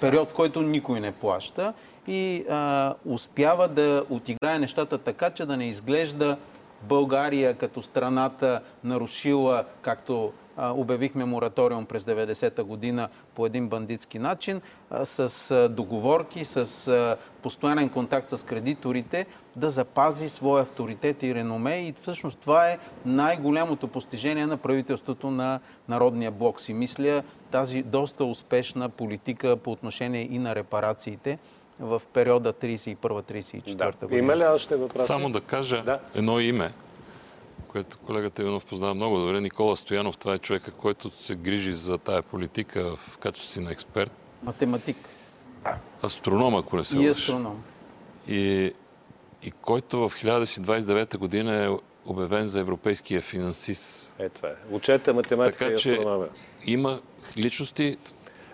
[0.00, 1.72] период, в който никой не плаща
[2.06, 6.36] и а, успява да отиграе нещата така, че да не изглежда
[6.82, 14.60] България като страната нарушила, както обявихме мораториум през 90-та година по един бандитски начин,
[15.04, 21.88] с договорки, с постоянен контакт с кредиторите, да запази своя авторитет и реноме.
[21.88, 26.60] И всъщност това е най-голямото постижение на правителството на Народния блок.
[26.60, 31.38] Си мисля тази доста успешна политика по отношение и на репарациите
[31.80, 33.92] в периода 31-34 да.
[34.06, 34.18] година.
[34.18, 35.06] Има ли още въпроси?
[35.06, 36.00] Само да кажа да.
[36.14, 36.72] едно име,
[37.68, 39.40] което колегата Иванов познава много добре.
[39.40, 43.72] Никола Стоянов, това е човека, който се грижи за тая политика в качеството си на
[43.72, 44.12] експерт.
[44.42, 44.96] Математик.
[46.02, 47.62] Астроном, ако не се И астроном.
[48.28, 48.72] И,
[49.42, 51.68] и който в 1929 година е
[52.06, 54.16] обявен за европейския финансист.
[54.18, 54.52] Е, това е.
[54.70, 56.28] Учете математика така, и астрономия.
[56.66, 57.00] има
[57.36, 57.96] личности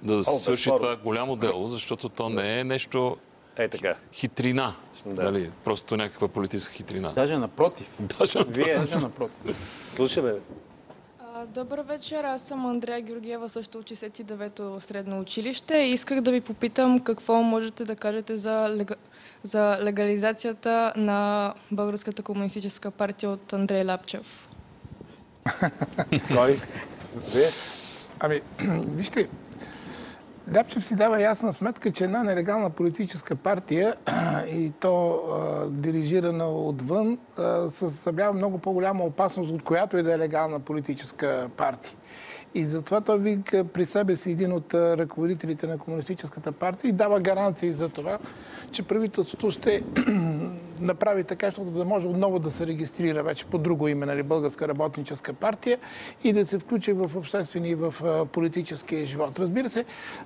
[0.03, 3.17] да се свърши това голямо дело, защото то не е нещо
[3.57, 3.95] е така.
[4.13, 4.75] Хитрина.
[5.07, 5.13] Да.
[5.15, 5.51] Дали?
[5.65, 7.13] Просто някаква политическа хитрина.
[7.13, 7.87] Даже напротив.
[8.19, 8.65] Даже напротив.
[8.65, 8.75] Вие...
[8.75, 9.91] Даже напротив.
[9.95, 10.33] Слушаме.
[11.47, 15.79] Добър вечер, аз съм Андрея Георгиева, също от 69-то средно училище.
[15.79, 18.93] Исках да ви попитам какво можете да кажете за, лег...
[19.43, 24.49] за легализацията на Българската комунистическа партия от Андрей Лапчев.
[26.35, 26.61] Кой?
[27.35, 27.49] Вие?
[28.21, 28.41] Ами,
[28.97, 29.29] вижте,
[30.55, 33.95] Ляпчев си дава ясна сметка, че една нелегална политическа партия
[34.53, 37.19] и то а, дирижирана отвън
[37.69, 41.97] съставлява много по-голяма опасност, от която и да е легална политическа партия.
[42.55, 47.21] И затова той вика при себе си един от ръководителите на Комунистическата партия и дава
[47.21, 48.19] гаранции за това,
[48.73, 49.83] че правителството ще
[50.81, 54.69] направи така, защото да може отново да се регистрира вече по друго име, нали, Българска
[54.69, 55.79] работническа партия
[56.25, 57.95] и да се включи в обществения и в
[58.33, 59.39] политическия живот.
[59.39, 59.85] Разбира се,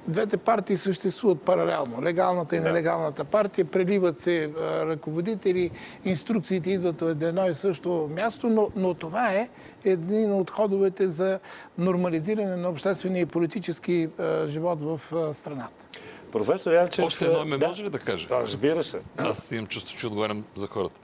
[0.08, 2.02] двете партии съществуват паралелно.
[2.02, 5.70] Легалната и нелегалната партия, преливат се ръководители,
[6.04, 9.48] инструкциите идват от едно и също място, но, но това е
[9.84, 11.38] един от ходовете за
[11.78, 14.08] нормализиране на обществения и политически
[14.46, 15.00] живот в
[15.34, 15.86] страната.
[16.32, 17.04] Професор Янчев...
[17.04, 17.68] Още едно ме да.
[17.68, 18.28] може ли да кажа?
[18.28, 19.02] Да, разбира се.
[19.16, 21.00] Аз имам чувство, че отговарям за хората.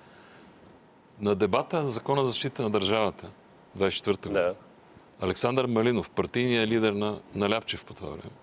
[1.20, 3.30] На дебата за закона за защита на държавата,
[3.78, 4.54] 24-та година, да.
[5.20, 8.34] Александър Малинов, партийният лидер на, на Ляпчев по това време,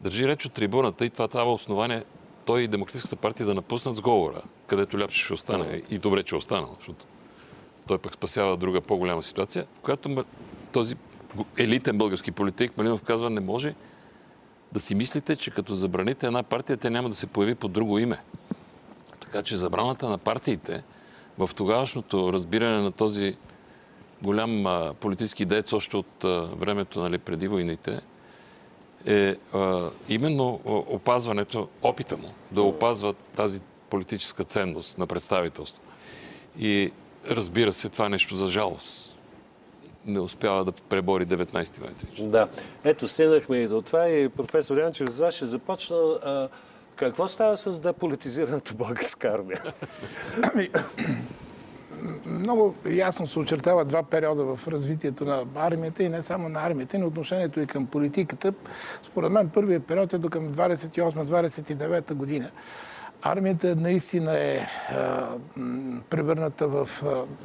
[0.00, 2.04] държи реч от трибуната и това трябва основание
[2.46, 5.64] той и Демократическата партия да напуснат сговора, където Ляпчев ще остане.
[5.64, 5.84] Mm.
[5.90, 7.04] И добре, че е останал, защото
[7.86, 10.24] той пък спасява друга по-голяма ситуация, в която
[10.72, 10.96] този
[11.58, 13.74] елитен български политик Малинов казва, не може
[14.72, 17.98] да си мислите, че като забраните една партия, тя няма да се появи под друго
[17.98, 18.18] име.
[19.20, 20.82] Така че забраната на партиите
[21.38, 23.36] в тогавашното разбиране на този
[24.22, 28.00] голям а, политически дец още от а, времето нали, преди войните
[29.06, 35.82] е а, именно опазването, опита му да опазва тази политическа ценност на представителство.
[36.58, 36.92] И
[37.30, 39.07] разбира се, това е нещо за жалост
[40.08, 42.20] не успява да пребори 19 Майтрич.
[42.22, 42.48] Да.
[42.84, 45.96] Ето, стигнахме и до това и професор Янчев, за вас ще започна.
[45.96, 46.48] А,
[46.96, 49.62] какво става с деполитизираната българска армия?
[50.42, 50.68] Ами,
[52.26, 56.98] много ясно се очертава два периода в развитието на армията и не само на армията,
[56.98, 58.52] но отношението и към политиката.
[59.02, 62.50] Според мен първият период е до към 28-29 година
[63.22, 65.28] армията наистина е а,
[66.10, 66.88] превърната в,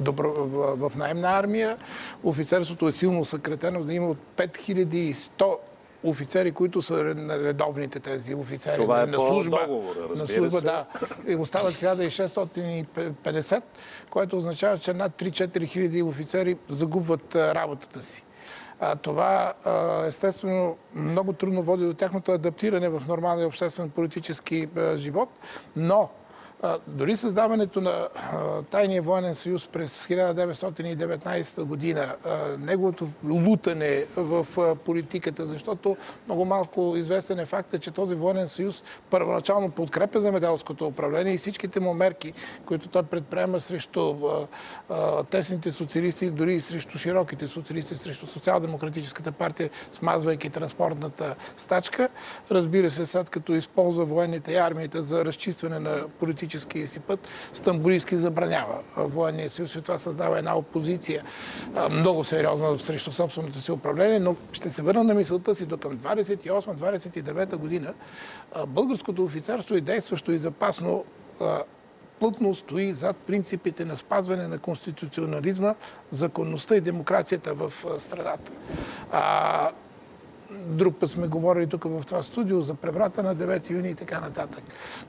[0.00, 1.76] добро, в, в наемна армия.
[2.22, 5.56] Офицерството е силно съкретено, да има от 5100
[6.04, 9.58] офицери, които са редовните тези офицери Това е на служба.
[9.66, 10.64] Договора, на служба, се.
[10.64, 10.86] да.
[11.28, 13.62] И остават 1650,
[14.10, 18.23] което означава, че над 3-4 хиляди офицери загубват работата си.
[18.86, 19.52] А, това
[20.06, 25.28] естествено много трудно води до тяхното адаптиране в нормалния обществен политически живот,
[25.76, 26.08] но
[26.86, 28.08] дори създаването на
[28.70, 32.16] Тайния военен съюз през 1919 година,
[32.58, 34.46] неговото лутане в
[34.76, 35.96] политиката, защото
[36.26, 41.80] много малко известен е факта, че този военен съюз първоначално подкрепя земеделското управление и всичките
[41.80, 42.32] му мерки,
[42.66, 44.14] които той предприема срещу
[45.30, 52.08] тесните социалисти, дори и срещу широките социалисти, срещу социал-демократическата партия, смазвайки транспортната стачка.
[52.50, 57.28] Разбира се, след като използва военните и армията за разчистване на политически политическия си път,
[57.52, 61.24] Стамбулийски забранява военния съюз и това създава една опозиция
[61.90, 65.98] много сериозна срещу собственото си управление, но ще се върна на мисълта си до към
[65.98, 67.94] 28-29 година.
[68.66, 71.04] Българското офицерство и действащо и запасно
[72.18, 75.74] плътно стои зад принципите на спазване на конституционализма,
[76.10, 78.52] законността и демокрацията в страната
[80.66, 84.20] друг път сме говорили тук в това студио за преврата на 9 юни и така
[84.20, 84.64] нататък.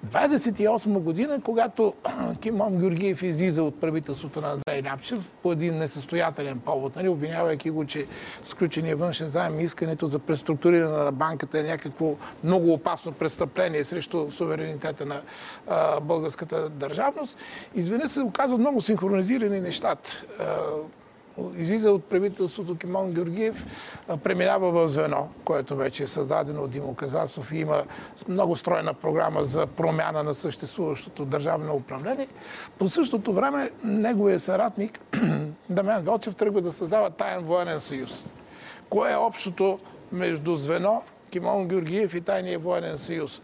[0.08, 1.94] 28 година, когато
[2.42, 7.70] Ким Мон Георгиев излиза от правителството на Андрей Ляпчев по един несъстоятелен повод, нали, обвинявайки
[7.70, 8.06] го, че
[8.44, 14.32] сключения външен заем и искането за преструктуриране на банката е някакво много опасно престъпление срещу
[14.32, 15.22] суверенитета на
[15.68, 17.38] а, българската държавност,
[17.76, 20.10] изведнъж се оказват много синхронизирани нещата
[21.58, 23.66] излиза от правителството Кимон Георгиев,
[24.24, 27.84] преминава в звено, което вече е създадено от Димо Казасов и има
[28.28, 32.28] много стройна програма за промяна на съществуващото държавно управление.
[32.80, 35.00] По същото време неговия съратник
[35.70, 38.24] Дамян Велчев тръгва да създава таен военен съюз.
[38.90, 39.80] Кое е общото
[40.12, 41.04] между звено
[41.36, 43.42] Кимон Георгиев и Тайния военен съюз.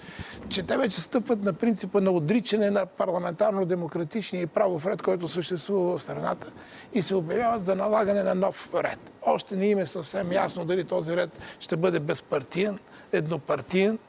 [0.49, 5.97] Че те вече стъпват на принципа на отричане на парламентарно-демократичния и правов ред, който съществува
[5.97, 6.47] в страната
[6.93, 8.99] и се обявяват за налагане на нов ред.
[9.25, 12.79] Още не им е съвсем ясно дали този ред ще бъде безпартиен,
[13.11, 13.99] еднопартиен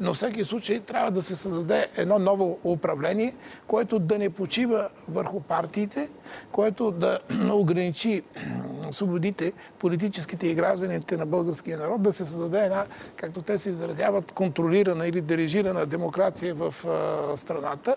[0.00, 3.34] но всеки случай трябва да се създаде едно ново управление,
[3.66, 6.08] което да не почива върху партиите,
[6.52, 7.18] което да
[7.52, 8.22] ограничи
[8.90, 12.84] свободите, политическите и гражданите на българския народ, да се създаде една,
[13.16, 16.74] както те се изразяват, контролирана или дирижирана демокрация в
[17.36, 17.96] страната,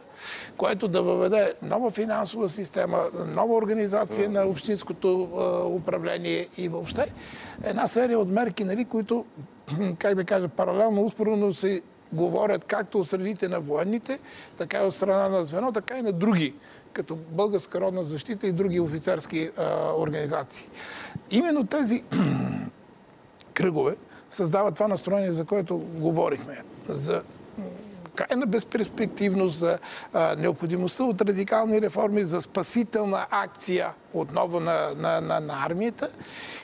[0.58, 5.30] което да въведе нова финансова система, нова организация на общинското
[5.76, 7.14] управление и въобще
[7.64, 9.26] една серия от мерки, нали, които
[10.00, 11.82] как да кажа, паралелно, успоредно се
[12.14, 14.20] говорят както от средите на военните,
[14.58, 16.54] така и от страна на звено, така и на други,
[16.94, 20.70] като Българска родна защита и други офицерски а, организации.
[21.32, 22.04] Именно тези
[23.54, 23.96] кръгове
[24.30, 26.64] създават това настроение, за което говорихме.
[26.90, 27.22] За
[28.16, 29.78] крайна безперспективност, за
[30.14, 36.10] а, необходимостта от радикални реформи, за спасителна акция отново на, на, на, на армията.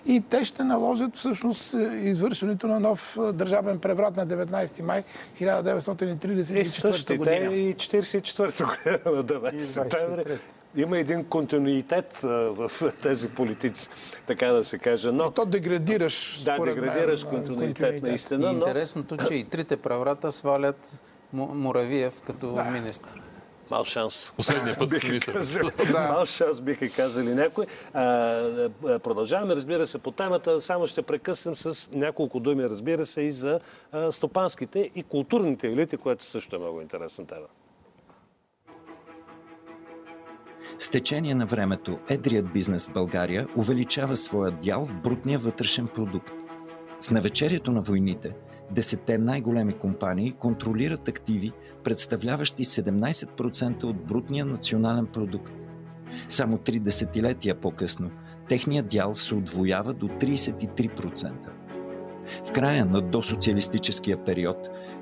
[0.05, 5.03] И те ще наложат всъщност извършването на нов държавен преврат на 19 май
[5.41, 7.53] 1934 година.
[7.55, 10.39] И 44 година на 9 септември
[10.75, 13.89] има един континуитет в тези политици,
[14.27, 15.11] така да се каже.
[15.11, 15.25] Но...
[15.25, 16.41] И то деградираш.
[16.45, 18.53] Да, деградираш мен, континуитет, наистина.
[18.53, 18.59] Но...
[18.59, 21.01] Интересното, че и трите преврата свалят
[21.33, 22.63] Муравиев като да.
[22.63, 23.13] министр.
[23.71, 24.31] Мал шанс.
[24.37, 25.43] Последния път министър.
[25.91, 26.07] да.
[26.13, 27.65] Мал шанс биха казали някой.
[27.93, 28.69] А,
[29.03, 30.61] продължаваме, разбира се, по темата.
[30.61, 33.59] Само ще прекъснем с няколко думи, разбира се, и за
[33.91, 37.45] а, стопанските и културните елити, което също е много интересна тема.
[40.79, 46.31] С течение на времето, едрият бизнес в България увеличава своя дял в брутния вътрешен продукт.
[47.01, 48.31] В навечерието на войните–
[48.71, 51.51] Десетте най-големи компании контролират активи,
[51.83, 55.53] представляващи 17% от брутния национален продукт.
[56.29, 58.11] Само три десетилетия по-късно
[58.49, 61.31] техният дял се отвоява до 33%.
[62.45, 64.57] В края на досоциалистическия период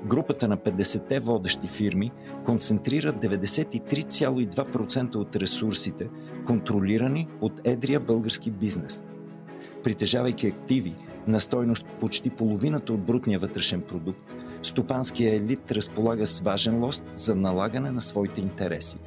[0.06, 2.12] групата на 50-те водещи фирми
[2.44, 6.08] концентрира 93,2% от ресурсите,
[6.46, 9.04] контролирани от едрия български бизнес.
[9.84, 10.96] Притежавайки активи,
[11.30, 17.36] на стойност почти половината от брутния вътрешен продукт, стопанския елит разполага с важен лост за
[17.36, 18.98] налагане на своите интереси.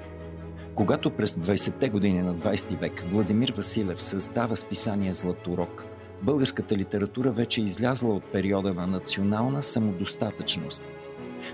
[0.76, 5.86] Когато през 20-те години на 20 век Владимир Василев създава списание Златорок,
[6.22, 10.84] българската литература вече е излязла от периода на национална самодостатъчност.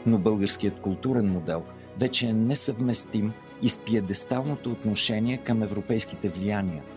[0.06, 1.64] Но българският културен модел
[2.00, 6.84] вече е несъвместим и с пиедесталното отношение към европейските влияния–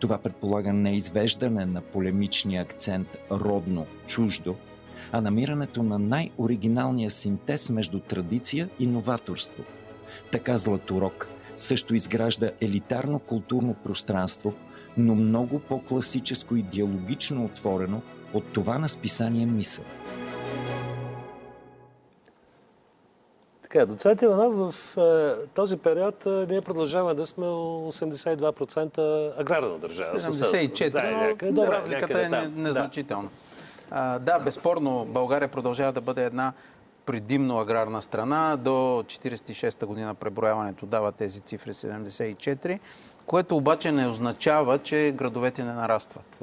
[0.00, 4.54] това предполага не извеждане на полемичния акцент родно-чуждо,
[5.12, 9.62] а намирането на най-оригиналния синтез между традиция и новаторство.
[10.32, 14.54] Така Златорок също изгражда елитарно културно пространство,
[14.96, 18.02] но много по-класическо и диалогично отворено
[18.34, 19.84] от това на списание Мисъл.
[23.68, 30.18] Така, доцент Иванов, в е, този период е, ние продължаваме да сме 82% аграрна държава.
[30.18, 32.52] 74, да, но някъде, добре, разликата е там.
[32.56, 33.28] незначителна.
[33.88, 34.18] Да.
[34.18, 36.52] да, безспорно България продължава да бъде една
[37.06, 38.56] предимно аграрна страна.
[38.56, 42.78] До 46-та година преброяването дава тези цифри 74,
[43.26, 46.38] което обаче не означава, че градовете не нарастват.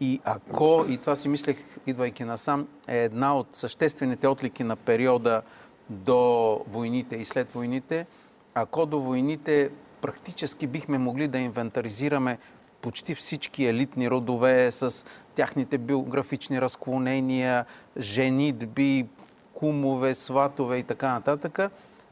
[0.00, 5.42] И ако, и това си мислех, идвайки насам, е една от съществените отлики на периода
[5.90, 8.06] до войните и след войните,
[8.54, 9.70] ако до войните
[10.00, 12.38] практически бихме могли да инвентаризираме
[12.80, 17.64] почти всички елитни родове с тяхните биографични разклонения,
[17.98, 19.06] женитби,
[19.54, 21.58] кумове, сватове и така нататък,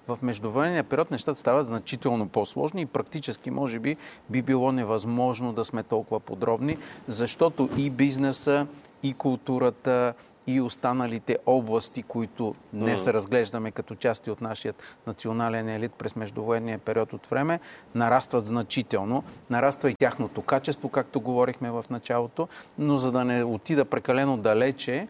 [0.09, 3.97] в междувоенния период нещата стават значително по-сложни и практически, може би,
[4.31, 6.79] би било невъзможно да сме толкова подробни,
[7.09, 8.67] защото и бизнеса,
[9.03, 10.15] и културата,
[10.47, 14.75] и останалите области, които не се разглеждаме като части от нашия
[15.07, 17.61] национален елит през междувоенния период от време,
[17.95, 19.25] нарастват значително.
[19.51, 25.09] Нараства и тяхното качество, както говорихме в началото, но за да не отида прекалено далече,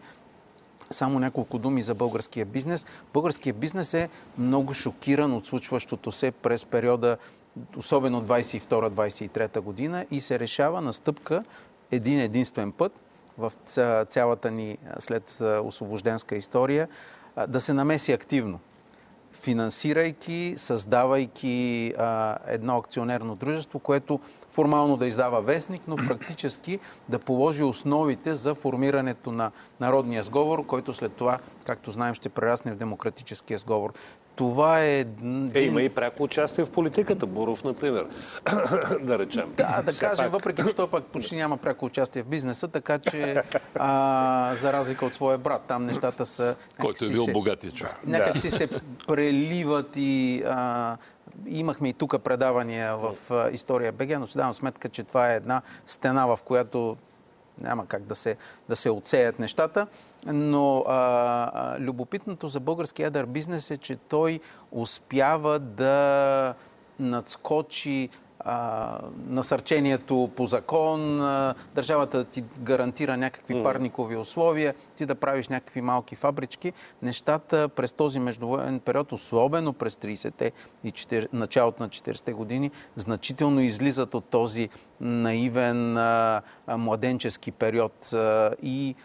[0.91, 2.85] само няколко думи за българския бизнес.
[3.13, 7.17] Българския бизнес е много шокиран от случващото се през периода,
[7.77, 11.43] особено 22-23 година и се решава на стъпка
[11.91, 13.01] един единствен път
[13.37, 13.51] в
[14.09, 16.87] цялата ни след освобожденска история
[17.47, 18.59] да се намеси активно
[19.33, 21.93] финансирайки, създавайки
[22.47, 24.19] едно акционерно дружество, което
[24.57, 26.79] формално да издава вестник, но практически
[27.09, 32.71] да положи основите за формирането на народния сговор, който след това, както знаем, ще прерасне
[32.71, 33.93] в демократическия сговор.
[34.35, 35.05] Това е...
[35.53, 37.25] Е, има и пряко участие в политиката.
[37.25, 38.07] Буров, например,
[39.01, 39.53] да речем.
[39.57, 40.31] Да, да кажем, пак...
[40.31, 43.43] въпреки че той пък почти няма пряко участие в бизнеса, така че
[43.75, 46.55] а, за разлика от своя брат, там нещата са...
[46.79, 47.93] Който е бил се, богатия човек.
[48.05, 48.69] Някак си се
[49.07, 50.43] преливат и...
[50.45, 50.97] А,
[51.45, 53.15] имахме и тук предавания в
[53.51, 56.97] История БГ, но си давам сметка, че това е една стена, в която
[57.61, 58.37] няма как да се,
[58.69, 59.87] да се отсеят нещата.
[60.25, 60.93] Но а,
[61.53, 64.39] а, любопитното за българския ядър бизнес е, че той
[64.71, 66.53] успява да
[66.99, 68.09] надскочи
[68.49, 73.63] а, насърчението по закон, а, държавата ти гарантира някакви mm.
[73.63, 76.73] парникови условия, ти да правиш някакви малки фабрички.
[77.01, 80.51] Нещата през този междувоенен период, особено през 30-те
[80.83, 84.69] и 4, началото на 40-те години, значително излизат от този
[85.01, 88.13] наивен а, младенчески период
[88.63, 88.95] и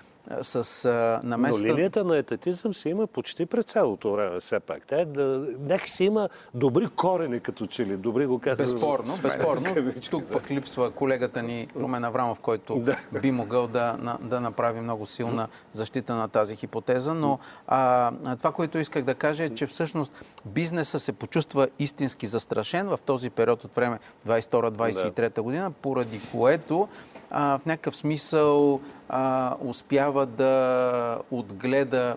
[0.42, 1.62] с а, наместа...
[1.62, 4.86] Но линията на етатизъм си има почти през цялото време, все пак.
[4.86, 7.96] Тя да, някакси има добри корени, като че ли.
[7.96, 8.66] Добри го казвам.
[8.66, 9.92] Безспорно, безспорно.
[10.10, 12.96] Тук пък липсва колегата ни Румен Аврамов, който да.
[13.22, 17.14] би могъл да, да направи много силна защита на тази хипотеза.
[17.14, 22.88] Но а, това, което исках да кажа е, че всъщност бизнеса се почувства истински застрашен
[22.88, 23.98] в този период от време
[24.28, 26.88] 22-23 година, поради което
[27.32, 32.16] а, в някакъв смисъл а, успява да отгледа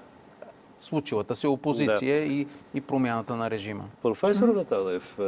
[0.80, 2.34] случилата се опозиция да.
[2.34, 3.84] и, и промяната на режима.
[4.02, 5.20] Професор Наталев,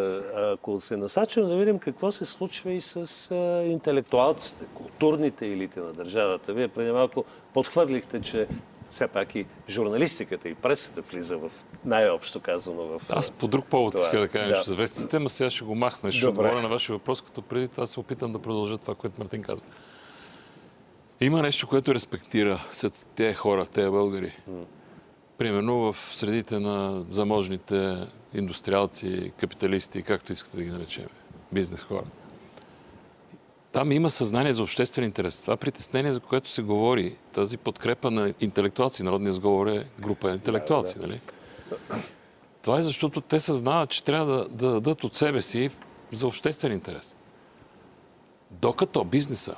[0.54, 3.36] ако се насачим да видим какво се случва и с
[3.68, 6.54] интелектуалците, културните елити на държавата.
[6.54, 7.24] Вие преди малко
[7.54, 8.48] подхвърлихте, че
[8.90, 11.52] все пак и журналистиката и пресата влиза в
[11.86, 13.02] най-общо казано в...
[13.10, 14.06] Аз по друг повод това...
[14.06, 14.76] иска да кажа да.
[14.76, 16.12] вестите, но сега ще го махна.
[16.12, 19.44] Ще отговоря на вашия въпрос, като преди това се опитам да продължа това, което Мартин
[19.44, 19.66] казва.
[21.22, 24.34] Има нещо, което респектира след тези хора, тези българи.
[25.38, 31.08] Примерно в средите на заможните индустриалци, капиталисти, както искате да ги наречем,
[31.52, 32.06] бизнес хора.
[33.78, 35.42] Там има съзнание за обществен интерес.
[35.42, 41.00] Това притеснение, за което се говори, тази подкрепа на интелектуалци, народния сговор е група интелектуалци,
[41.00, 41.22] нали?
[42.62, 45.70] Това е защото те съзнават, че трябва да, да дадат от себе си
[46.12, 47.16] за обществен интерес.
[48.52, 49.56] Докато бизнеса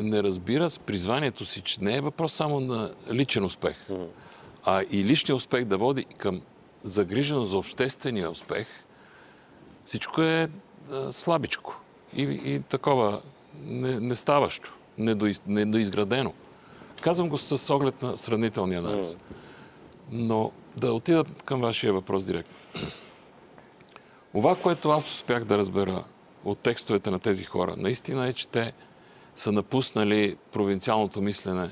[0.00, 3.88] не разбира с призванието си, че не е въпрос само на личен успех,
[4.64, 6.42] а и личния успех да води към
[6.82, 8.66] загриженост за обществения успех,
[9.84, 10.48] всичко е
[10.92, 11.80] а, слабичко
[12.16, 13.20] и, и такова
[13.64, 14.74] не, неставащо,
[15.46, 16.32] недоизградено.
[17.00, 19.18] Казвам го с оглед на сравнителния анализ.
[20.10, 22.54] Но да отида към вашия въпрос директно.
[24.32, 26.04] Това, което аз успях да разбера
[26.44, 28.72] от текстовете на тези хора, наистина е, че те
[29.36, 31.70] са напуснали провинциалното мислене,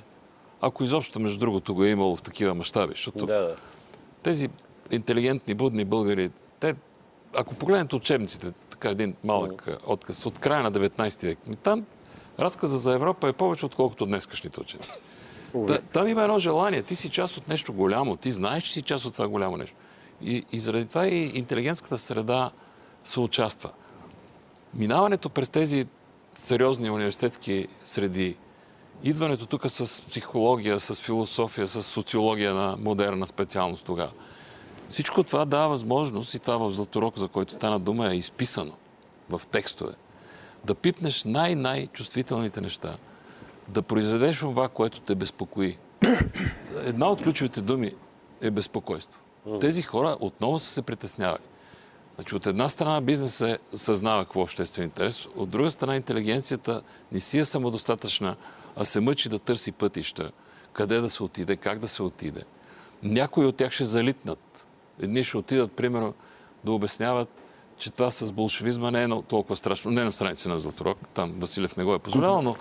[0.61, 2.93] ако изобщо, между другото, го е имало в такива мащаби.
[2.95, 3.57] Защото да.
[4.23, 4.49] тези
[4.91, 6.31] интелигентни, будни българи,
[6.61, 6.75] те,
[7.35, 11.85] ако погледнете учебниците, така един малък отказ от края на 19 век, там
[12.39, 14.91] разказа за Европа е повече, отколкото днескашните ученици.
[15.67, 16.83] Та, там има едно желание.
[16.83, 18.17] Ти си част от нещо голямо.
[18.17, 19.77] Ти знаеш, че си част от това голямо нещо.
[20.23, 22.51] И, и заради това и интелигентската среда
[23.05, 23.71] се участва.
[24.75, 25.87] Минаването през тези
[26.35, 28.37] сериозни университетски среди,
[29.03, 34.11] идването тук с психология, с философия, с социология на модерна специалност тогава,
[34.89, 38.73] всичко това дава възможност и това в Златорок, за който стана дума, е изписано
[39.31, 39.93] в текстове.
[40.65, 42.97] Да пипнеш най-най-чувствителните неща,
[43.69, 45.79] да произведеш това, което те безпокои.
[46.85, 47.93] Една от ключовите думи
[48.41, 49.21] е безпокойство.
[49.61, 51.43] Тези хора отново са се притеснявали.
[52.15, 56.83] Значи, от една страна бизнесът съзнава какво е обществен интерес, от друга страна интелигенцията
[57.13, 58.37] не си е самодостатъчна,
[58.77, 60.31] а се мъчи да търси пътища,
[60.73, 62.43] къде да се отиде, как да се отиде.
[63.03, 64.39] Някои от тях ще залитнат.
[65.03, 66.15] Едни ще отидат, примерно,
[66.65, 67.29] да обясняват,
[67.79, 69.91] че това с болшевизма не е толкова страшно.
[69.91, 72.57] Не на страница на Златорок, там Василев не го е позволявал, но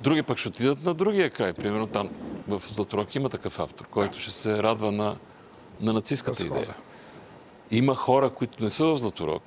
[0.00, 1.52] Други пък ще отидат на другия край.
[1.52, 2.10] Примерно там
[2.48, 5.16] в Златорок има такъв автор, който ще се радва на,
[5.80, 6.74] на нацистската идея.
[7.70, 9.42] Има хора, които не са в Златорок,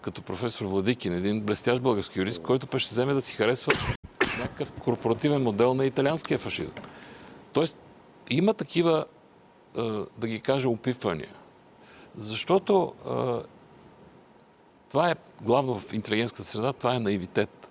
[0.00, 3.72] като професор Владикин, един блестящ български юрист, който пък ще вземе да си харесва
[4.38, 6.74] някакъв корпоративен модел на италианския фашизъм.
[7.52, 7.78] Тоест,
[8.30, 9.04] има такива,
[10.18, 11.28] да ги кажа, опипвания.
[12.16, 12.92] Защото
[14.90, 17.70] това е главно в интелигентската среда, това е наивитет.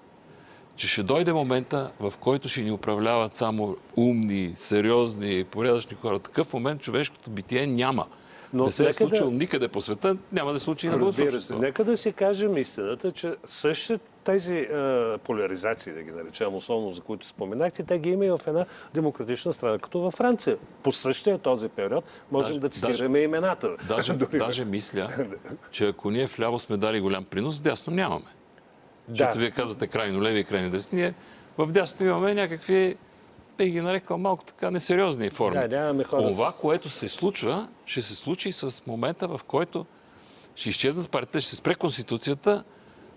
[0.75, 6.19] Че ще дойде момента, в който ще ни управляват само умни, сериозни, порядъчни хора.
[6.19, 8.05] Такъв момент човешкото битие няма.
[8.53, 9.35] Но не се е случило да...
[9.37, 11.55] никъде по света, няма да се случи и на Разбира се.
[11.55, 17.01] Нека да си кажем истината, че същите тези е, поляризации, да ги наречем, особено за
[17.01, 20.57] които споменахте, те ги има и в една демократична страна, като във Франция.
[20.83, 23.75] По същия този период можем даже, да цитираме имената.
[23.87, 25.09] Даже, даже мисля,
[25.71, 28.25] че ако ние вляво сме дали голям принос, дясно нямаме.
[29.07, 29.15] Да.
[29.15, 30.97] Защото вие казвате крайно леви и крайно десни.
[30.97, 31.13] Ние
[31.57, 32.97] в дясно имаме някакви
[33.57, 35.67] бих ги нарекал малко така несериозни форми.
[35.67, 36.59] Да, нямаме хора Това, с...
[36.59, 39.85] което се случва, ще се случи с момента, в който
[40.55, 42.63] ще изчезнат партията, ще се спре Конституцията,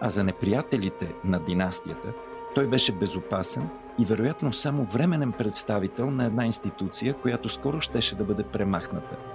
[0.00, 2.12] А за неприятелите на династията
[2.54, 3.68] той беше безопасен
[3.98, 9.16] и вероятно само временен представител на една институция, която скоро щеше да бъде премахната–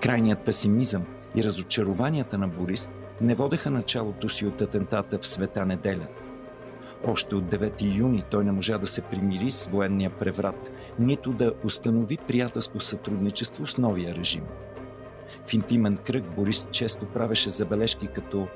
[0.00, 1.02] Крайният песимизъм
[1.34, 2.90] и разочарованията на Борис
[3.20, 6.06] не водеха началото си от атентата в Света неделя.
[7.06, 11.52] Още от 9 юни той не можа да се примири с военния преврат, нито да
[11.64, 14.44] установи приятелско сътрудничество с новия режим.
[15.46, 18.48] В интимен кръг Борис често правеше забележки като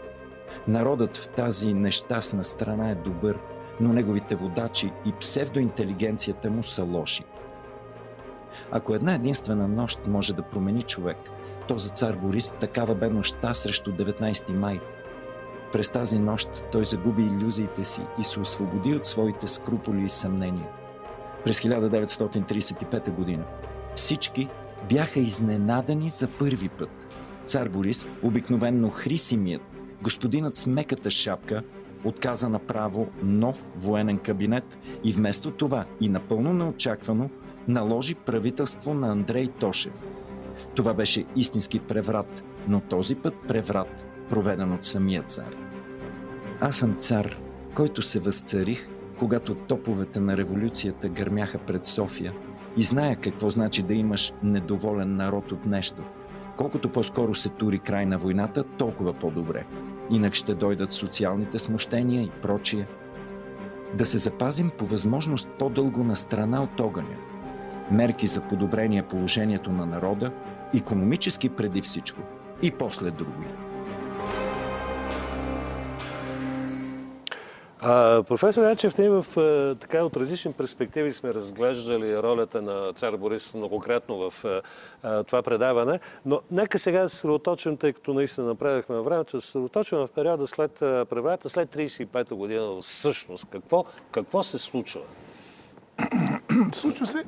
[0.69, 3.39] Народът в тази нещастна страна е добър,
[3.81, 7.25] но неговите водачи и псевдоинтелигенцията му са лоши.
[8.71, 11.17] Ако една единствена нощ може да промени човек,
[11.69, 14.81] то за цар Борис такава бе нощта срещу 19 май.
[15.73, 20.69] През тази нощ той загуби иллюзиите си и се освободи от своите скруполи и съмнения.
[21.45, 23.45] През 1935 година
[23.95, 24.49] всички
[24.89, 26.91] бяха изненадани за първи път.
[27.47, 29.63] Цар Борис, обикновенно Хрисимият,
[30.03, 31.63] господинът с меката шапка,
[32.05, 37.31] отказа направо нов военен кабинет и вместо това и напълно неочаквано
[37.69, 39.93] наложи правителство на Андрей Тошев.
[40.75, 45.57] Това беше истински преврат, но този път преврат, проведен от самия цар.
[46.61, 47.39] Аз съм цар,
[47.75, 52.33] който се възцарих, когато топовете на революцията гърмяха пред София
[52.77, 56.03] и зная какво значи да имаш недоволен народ от нещо.
[56.57, 59.65] Колкото по-скоро се тури край на войната, толкова по-добре.
[60.11, 62.87] Инак ще дойдат социалните смущения и прочие.
[63.95, 67.17] Да се запазим по възможност по-дълго на страна от огъня–
[67.91, 70.33] мерки за подобрение положението на народа,
[70.75, 72.21] економически преди всичко
[72.63, 73.47] и после други.
[77.85, 79.25] А, професор Ячев, ние в
[79.81, 84.45] така от различни перспективи сме разглеждали ролята на цар Борис многократно в
[85.03, 89.47] а, това предаване, но нека сега се съсредоточим, тъй като наистина направихме времето, да се
[89.47, 93.47] съсредоточим в периода след преврата, след 35-та година всъщност.
[93.53, 95.01] Какво, какво се случва?
[96.73, 97.25] Случва се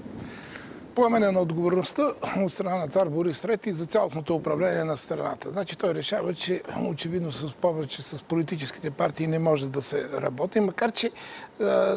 [0.95, 5.51] поемане на отговорността от страна на цар Борис III за цялостното управление на страната.
[5.51, 10.61] Значи той решава, че очевидно с повече с политическите партии не може да се работи,
[10.61, 11.11] макар че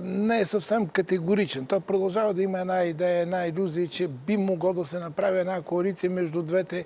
[0.03, 1.65] не е съвсем категоричен.
[1.65, 5.61] Той продължава да има една идея, една иллюзия, че би могло да се направи една
[5.61, 6.85] коалиция между двете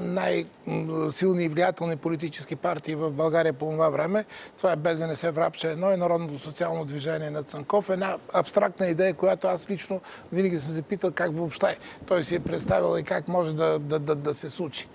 [0.00, 4.24] най-силни и влиятелни политически партии в България по това време.
[4.56, 7.90] Това е БЗНС Врапче едно и Народното социално движение на Цанков.
[7.90, 10.00] Една абстрактна идея, която аз лично
[10.32, 13.98] винаги съм се питал как въобще той си е представил и как може да, да,
[13.98, 14.88] да, да се случи.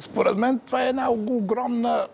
[0.00, 2.06] Според мен това е една огромна,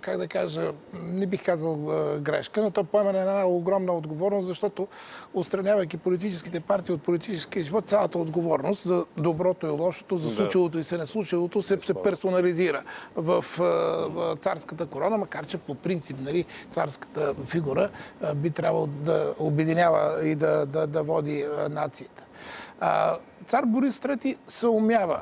[0.00, 0.72] как да кажа,
[1.02, 1.76] не бих казал
[2.20, 4.88] грешка, но то поема на една огромна отговорност, защото
[5.34, 10.84] устранявайки политическите партии от политическия живот, цялата отговорност за доброто и лошото, за случилото и
[10.84, 12.82] се не случилото се, се персонализира
[13.16, 17.88] в, в царската корона, макар че по принцип нали, царската фигура
[18.34, 22.25] би трябвало да обединява и да, да, да води нацията.
[23.46, 25.20] Цар Борис III се умява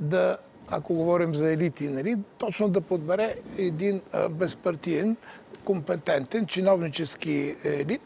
[0.00, 0.36] да
[0.70, 4.00] ако говорим за елити, нали, точно да подбере един
[4.30, 5.16] безпартиен,
[5.64, 8.00] компетентен, чиновнически елит,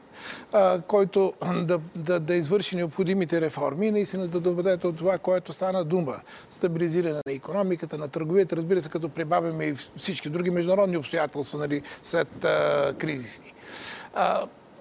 [0.86, 1.32] който
[1.62, 6.16] да, да, да извърши необходимите реформи и наистина да доведе до това, което стана дума.
[6.50, 11.82] Стабилизиране на економиката, на търговията, разбира се, като прибавяме и всички други международни обстоятелства нали,
[12.02, 13.54] след а, кризисни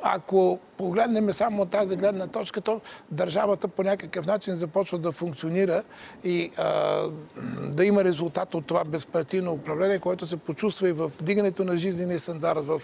[0.01, 2.81] ако погледнем само от тази гледна точка, то
[3.11, 5.83] държавата по някакъв начин започва да функционира
[6.23, 7.03] и а,
[7.61, 12.19] да има резултат от това безпартийно управление, което се почувства и в вдигането на жизнения
[12.19, 12.81] стандарт, в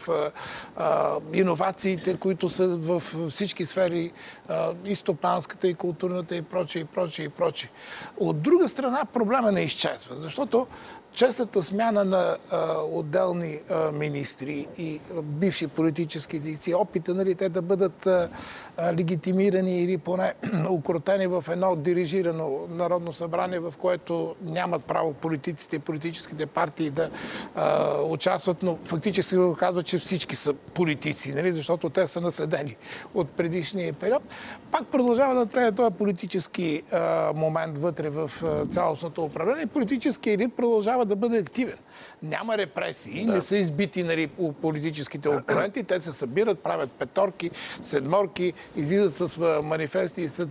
[0.77, 4.11] а, иновациите, които са в всички сфери,
[4.49, 7.69] а, и стопанската, и културната, и прочее, и прочее, и прочее.
[8.17, 10.67] От друга страна, проблема не изчезва, защото
[11.13, 17.61] честата смяна на а, отделни а, министри и бивши политически дейци, опита нали, те да
[17.61, 18.29] бъдат а,
[18.77, 20.33] а, легитимирани или поне
[20.69, 27.09] укротени в едно дирижирано народно събрание, в което нямат право политиците и политическите партии да
[27.55, 32.75] а, участват, но фактически го казва, че всички са политици, нали, защото те са наследени
[33.13, 34.23] от предишния период.
[34.71, 39.65] Пак продължава да тлее този политически а, момент вътре в а, цялостното управление.
[39.65, 41.77] Политически елит продължава трябва да бъде активен.
[42.23, 43.33] Няма репресии, да.
[43.33, 44.27] не са избити нали,
[44.61, 47.51] политическите опоненти, те се събират, правят петорки,
[47.81, 50.47] седморки, излизат с манифести и с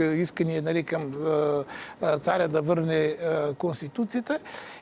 [0.00, 1.12] искания нали, към
[2.20, 3.16] царя да върне
[3.58, 4.38] Конституцията.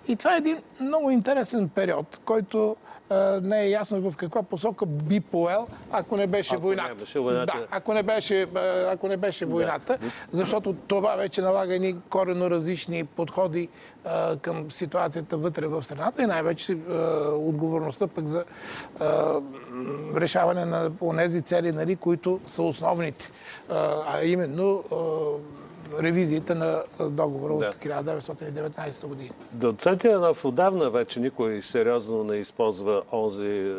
[0.08, 2.76] И това е един много интересен период, който
[3.42, 6.88] не е ясно в каква посока би поел, ако не беше ако войната.
[6.88, 7.58] Не беше войната.
[7.58, 8.46] Да, ако не беше,
[8.88, 10.10] ако не беше войната, да.
[10.32, 13.68] защото това вече налага едни корено различни подходи
[14.04, 16.76] а, към ситуацията вътре в страната и най-вече
[17.32, 18.44] отговорността пък за
[19.00, 19.40] а,
[20.16, 23.30] решаване на тези цели, нали, които са основните.
[24.06, 24.84] А именно
[26.02, 27.68] ревизията на договора да.
[27.68, 29.30] от 1919 година.
[29.52, 33.74] Доцент Янов отдавна вече никой сериозно не използва онзи е,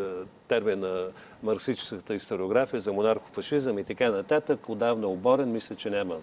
[0.47, 1.07] термин на
[1.43, 4.69] марксическата историография за монархофашизъм и така нататък.
[4.69, 6.15] Отдавна е оборен, мисля, че няма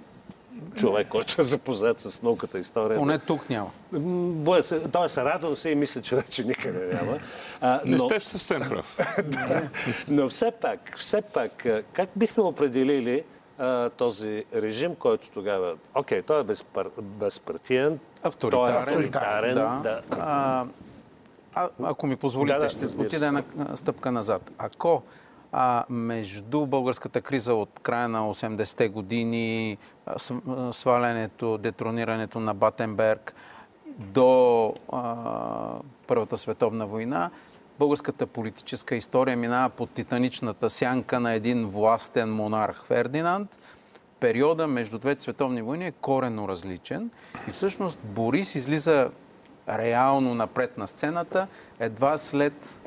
[0.74, 2.98] човек, който е запознат с науката история.
[2.98, 3.70] Поне тук няма.
[3.92, 7.18] Боя се, тоест, радвам се и мисля, че вече никъде няма.
[7.60, 7.90] А, но...
[7.92, 8.96] Не сте съвсем прав.
[9.24, 9.70] да,
[10.08, 13.24] но все пак, все пак, как бихме определили
[13.58, 15.74] а, този режим, който тогава...
[15.94, 16.88] Окей, той е безпар...
[17.00, 18.66] безпартиен, авторитарен.
[18.66, 19.54] Той е авторитарен.
[19.54, 19.80] Да.
[19.82, 20.02] да.
[20.10, 20.66] А,
[21.54, 23.42] а, ако ми позволите, да, да, ще отида една
[23.76, 24.52] стъпка назад.
[24.58, 25.02] Ако
[25.52, 29.78] а, между българската криза от края на 80-те години,
[30.70, 33.34] свалянето, детронирането на Батенберг
[33.98, 35.14] до а,
[36.06, 37.30] Първата световна война,
[37.78, 43.58] българската политическа история минава под титаничната сянка на един властен монарх Фердинанд.
[44.20, 47.10] Периода между двете световни войни е корено различен
[47.48, 49.10] и всъщност Борис излиза
[49.68, 51.46] реално напред на сцената
[51.80, 52.80] едва след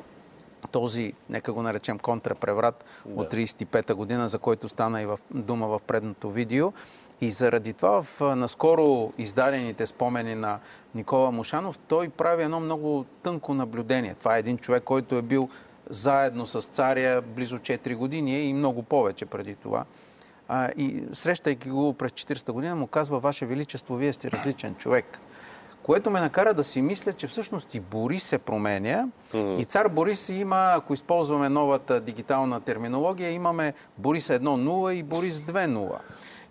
[0.70, 3.20] този, нека го наречем, контрапреврат да.
[3.22, 6.72] от 35-та година, за който стана и в дума в предното видео.
[7.20, 10.58] И заради това в наскоро издадените спомени на
[10.94, 14.14] Никола Мушанов, той прави едно много тънко наблюдение.
[14.14, 15.48] Това е един човек, който е бил
[15.90, 19.84] заедно с царя близо 4 години и много повече преди това.
[20.48, 25.20] А, и срещайки го през 40-та година, му казва, Ваше Величество, вие сте различен човек.
[25.82, 29.08] Което ме накара да си мисля, че всъщност и Борис се променя.
[29.34, 29.58] Mm-hmm.
[29.58, 35.98] И цар Борис има, ако използваме новата дигитална терминология, имаме Борис 1.0 и Борис 2.0.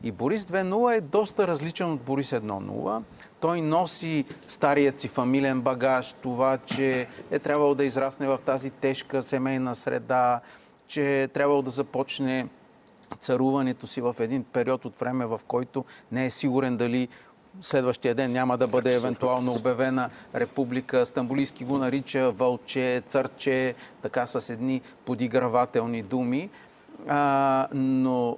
[0.03, 3.01] И Борис 2.0 е доста различен от Борис 1.0.
[3.39, 9.23] Той носи старият си фамилен багаж, това, че е трябвало да израсне в тази тежка
[9.23, 10.41] семейна среда,
[10.87, 12.47] че е трябвало да започне
[13.19, 17.07] царуването си в един период от време, в който не е сигурен дали
[17.61, 21.05] следващия ден няма да бъде евентуално обявена република.
[21.05, 26.49] Стамбулийски го нарича вълче, църче, така с едни подигравателни думи.
[27.07, 28.37] А, но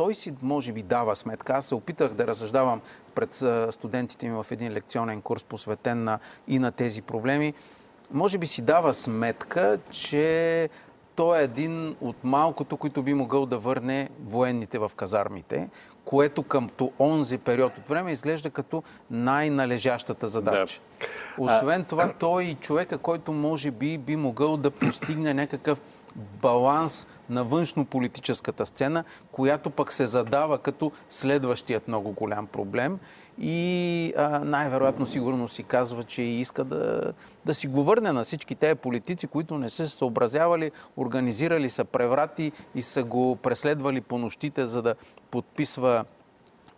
[0.00, 1.52] той си, може би, дава сметка.
[1.52, 2.80] Аз се опитах да разсъждавам
[3.14, 3.34] пред
[3.70, 7.54] студентите ми в един лекционен курс, посветен на, и на тези проблеми.
[8.10, 10.68] Може би си дава сметка, че
[11.14, 15.68] той е един от малкото, които би могъл да върне военните в казармите,
[16.04, 16.70] което към
[17.00, 20.80] онзи период от време изглежда като най-належащата задача.
[21.00, 21.06] Да.
[21.44, 25.80] Освен това, той е и човека, който може би би могъл да постигне някакъв
[26.16, 32.98] баланс на външно-политическата сцена, която пък се задава като следващият много голям проблем.
[33.38, 34.12] И
[34.42, 37.12] най-вероятно сигурно си казва, че иска да,
[37.44, 41.84] да си го върне на всички тези политици, които не са се съобразявали, организирали са
[41.84, 44.94] преврати и са го преследвали по нощите, за да
[45.30, 46.04] подписва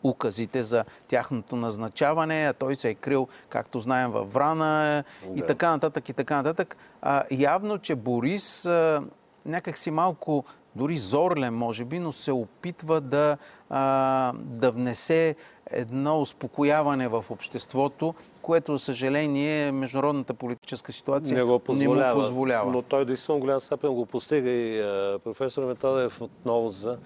[0.03, 5.35] указите за тяхното назначаване, а той се е крил, както знаем, във Врана да.
[5.37, 6.77] и така нататък, и така нататък.
[7.03, 9.03] А, явно, че Борис а,
[9.47, 10.45] някак си малко
[10.77, 13.37] дори зорлен, може би, но се опитва да,
[13.71, 15.37] а, да внесе
[15.71, 22.21] едно успокояване в обществото, което, за съжаление, международната политическа ситуация не, го позволява, не му
[22.21, 22.73] позволява.
[22.73, 26.99] Но той действително голям степен го постига и а, професор Методев отново за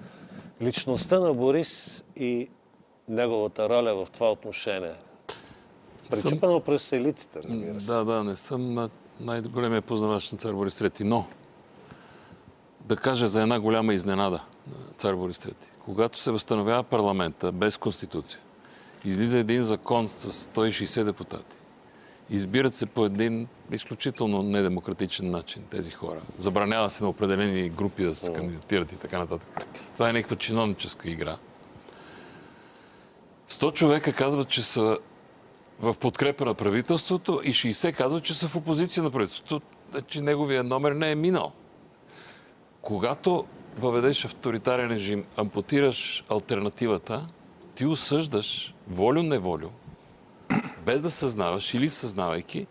[0.62, 2.48] личността на Борис и
[3.08, 4.94] неговата роля в това отношение.
[6.10, 7.86] Причупено през елитите, разбира се.
[7.86, 8.88] Да, да, не съм
[9.20, 11.26] най-големия познавач на цар Борис III, но
[12.86, 15.54] да кажа за една голяма изненада на цар Борис III.
[15.84, 18.40] Когато се възстановява парламента без конституция,
[19.04, 21.56] излиза един закон с 160 депутати.
[22.30, 26.20] Избират се по един изключително недемократичен начин тези хора.
[26.38, 29.66] Забранява се на определени групи да се кандидатират и така нататък.
[29.94, 31.36] Това е някаква чиновническа игра.
[33.50, 34.98] 100 човека казват, че са
[35.80, 39.60] в подкрепа на правителството и 60 казват, че са в опозиция на правителството.
[39.92, 41.52] Значи неговия номер не е минал.
[42.86, 43.46] Когато
[43.78, 47.26] въведеш авторитарен режим, ампутираш альтернативата,
[47.74, 49.70] ти осъждаш волю-неволю,
[50.84, 52.66] без да съзнаваш или съзнавайки,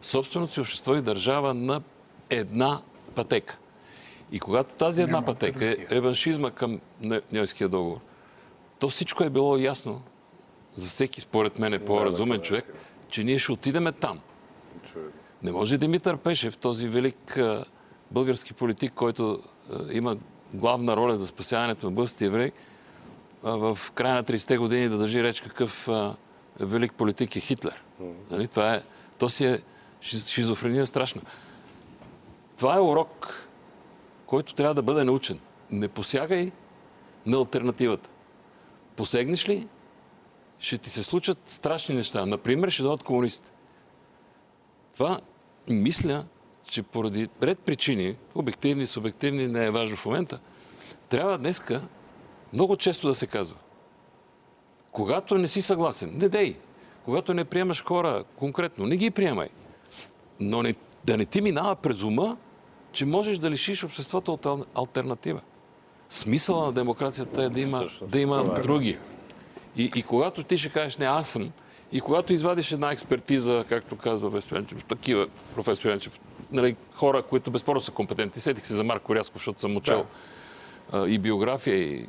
[0.00, 1.82] собственото си общество и държава на
[2.30, 2.82] една
[3.14, 3.58] пътека.
[4.32, 6.80] И когато тази една пътека е реваншизма към
[7.32, 7.98] Ньойския договор,
[8.78, 10.02] то всичко е било ясно
[10.74, 12.74] за всеки, според мен, е по-разумен човек,
[13.08, 14.20] че ние ще отидеме там.
[15.42, 17.38] Не може Димитър Пешев, този велик
[18.10, 19.42] български политик, който
[19.92, 20.16] има
[20.54, 22.52] главна роля за спасяването на българските евреи,
[23.42, 25.88] в края на 30-те години да държи реч какъв
[26.60, 27.82] велик политик е Хитлер.
[28.30, 28.48] Нали?
[28.48, 28.82] Това е,
[29.18, 29.62] то си е
[30.00, 31.22] шизофрения страшна.
[32.56, 33.48] Това е урок,
[34.26, 35.40] който трябва да бъде научен.
[35.70, 36.52] Не посягай
[37.26, 38.10] на альтернативата.
[38.96, 39.68] Посегнеш ли,
[40.58, 42.26] ще ти се случат страшни неща.
[42.26, 43.50] Например, ще дойдат комунистите.
[44.92, 45.20] Това
[45.68, 46.24] мисля,
[46.76, 50.40] че поради ред причини, обективни, субективни, не е важно в момента,
[51.08, 51.88] трябва днеска
[52.52, 53.56] много често да се казва.
[54.92, 56.56] Когато не си съгласен, не дей.
[57.04, 59.48] Когато не приемаш хора конкретно, не ги приемай.
[60.40, 60.74] Но не,
[61.04, 62.36] да не ти минава през ума,
[62.92, 65.40] че можеш да лишиш обществото от альтернатива.
[66.08, 68.98] Смисъла на демокрацията е да има, да има е други.
[69.76, 71.52] И, и когато ти ще кажеш, не, аз съм,
[71.92, 76.20] и когато извадиш една експертиза, както казва Вестоянчев, такива професор Янчев,
[76.52, 78.40] нали, хора, които безспорно са компетентни.
[78.40, 80.06] Сетих се за Марко Рязков, защото съм учел
[80.92, 81.08] да.
[81.08, 81.76] и биография.
[81.76, 82.06] И,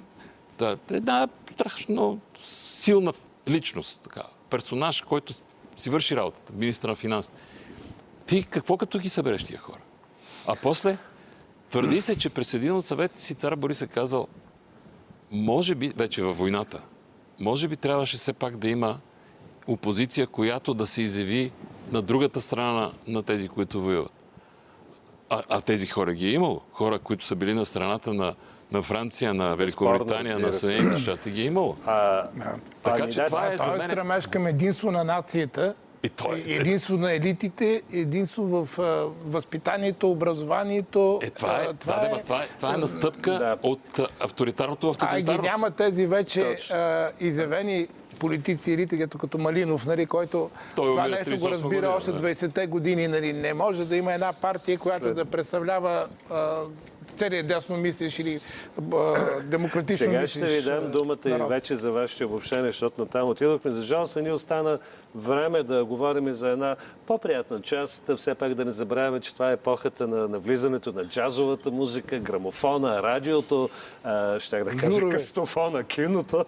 [0.59, 3.13] да, една страшно силна
[3.47, 5.33] личност, така, персонаж, който
[5.77, 7.37] си върши работата, министра на финансите.
[8.25, 9.79] Ти какво като ги събереш тия хора?
[10.47, 10.97] А после
[11.69, 14.27] твърди се, че през един от съветите си цар Борис е казал,
[15.31, 16.81] може би, вече във войната,
[17.39, 18.99] може би трябваше все пак да има
[19.67, 21.51] опозиция, която да се изяви
[21.91, 24.16] на другата страна на тези, които воюват.
[25.29, 26.61] А, а тези хора ги е имало.
[26.71, 28.35] Хора, които са били на страната на,
[28.71, 31.75] на Франция, на Великобритания, на Съединените щати ги е имало.
[31.85, 32.23] А,
[32.83, 33.81] така а, че да, това е за мен...
[33.81, 40.11] стремеж към единство на нацията, и той, е- единство на елитите, единство в а, възпитанието,
[40.11, 41.19] образованието.
[41.23, 43.57] Е, това е, това, да, е, това е, това е настъпка да.
[43.63, 45.39] от авторитарното в тоталитарното.
[45.39, 47.87] А ги няма тези вече а, изявени
[48.19, 53.07] политици елите, като, като Малинов, нали, който Той това нещо го разбира още 20-те години.
[53.07, 53.33] Нали.
[53.33, 56.55] Не може да има една партия, която да представлява а,
[57.07, 58.39] целият дясно мислиш или
[58.93, 60.31] а, демократично Сега мислиш.
[60.31, 61.47] Сега ще ви дам думата народ.
[61.47, 63.71] и вече за вашето обобщение, защото на там отидохме.
[63.71, 64.79] За жалост ни остана
[65.17, 66.75] време да говорим за една
[67.07, 68.11] по-приятна част.
[68.17, 72.19] Все пак да не забравяме, че това е епохата на, на влизането на джазовата музика,
[72.19, 73.69] грамофона, радиото,
[74.03, 75.11] а, щях да кажа Журове.
[75.11, 76.45] кастофона, киното.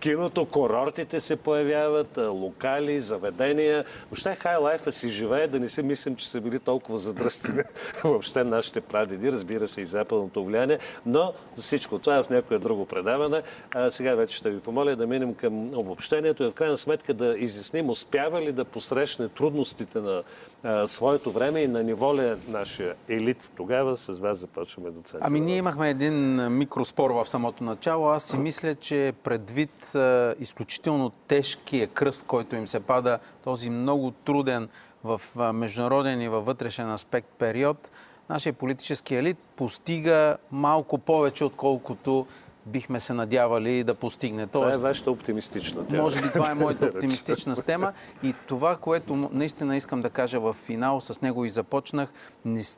[0.00, 3.84] Киното, курортите се появяват, локали, заведения.
[4.10, 7.62] Въобще хайлайфа си живее, да не си мислим, че са били толкова задръстени
[8.04, 12.58] въобще нашите прадеди, разбира се и западното влияние, но за всичко това е в някое
[12.58, 13.42] друго предаване.
[13.74, 17.34] А, сега вече ще ви помоля да минем към обобщението и в крайна сметка да
[17.38, 20.22] изясним успява ли да посрещне трудностите на
[20.62, 23.52] а, своето време и на ниво е нашия елит.
[23.56, 25.28] Тогава с вас започваме до центъра.
[25.28, 28.08] Ами ние имахме един микроспор в самото начало.
[28.08, 34.10] Аз си мисля, че предвид а, изключително тежкия кръст, който им се пада, този много
[34.10, 34.68] труден
[35.04, 35.20] в
[35.52, 37.90] международен и във вътрешен аспект период,
[38.30, 42.26] нашия политически елит постига малко повече, отколкото
[42.66, 44.46] бихме се надявали да постигне.
[44.46, 46.02] Тоест, това е вашата оптимистична тема.
[46.02, 47.92] Може би това е моята оптимистична тема.
[48.22, 52.12] И това, което наистина искам да кажа в финал, с него и започнах,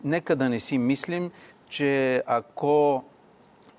[0.05, 1.31] нека да не си мислим,
[1.69, 3.05] че ако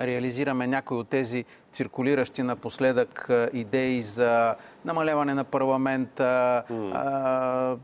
[0.02, 7.76] реализираме някои от тези циркулиращи напоследък идеи за намаляване на парламента, а,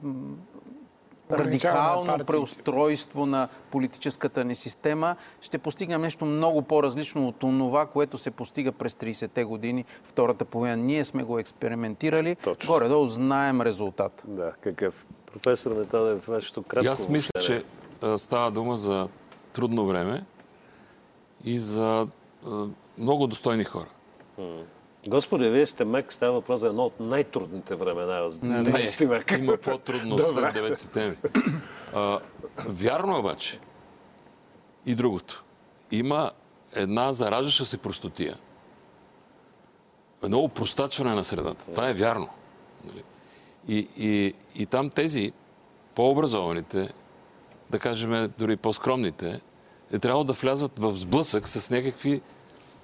[1.32, 8.18] радикално на преустройство на политическата ни система, ще постигнем нещо много по-различно от това, което
[8.18, 10.78] се постига през 30-те години, втората половина.
[10.78, 12.74] Ние сме го експериментирали, Точно.
[12.74, 14.24] горе-долу знаем резултат.
[14.28, 15.06] Да, какъв?
[15.26, 17.64] Професор Методев, вашето кратко И аз мисля, че
[18.18, 19.08] става дума за
[19.54, 20.24] трудно време
[21.44, 22.08] и за
[22.98, 23.88] много достойни хора.
[25.08, 29.32] Господи, вие сте мек, става въпрос за едно от най-трудните времена в 20 век.
[29.32, 31.18] Има по-трудно след 9 септември.
[31.94, 32.20] А,
[32.68, 33.60] вярно е обаче
[34.86, 35.44] и другото.
[35.92, 36.32] Има
[36.76, 38.38] една заражаща се простотия.
[40.24, 41.72] Едно упростачване на средата.
[41.72, 42.30] Това е вярно.
[42.86, 43.04] Нали?
[43.68, 45.32] И, и, и там тези
[45.96, 46.94] по-образованите,
[47.70, 49.42] да кажем дори по-скромните,
[49.92, 52.22] е трябвало да влязат в сблъсък с някакви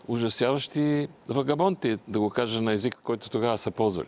[0.08, 4.08] ужасяващи вагабонти, да го кажа на език, който тогава са ползвали.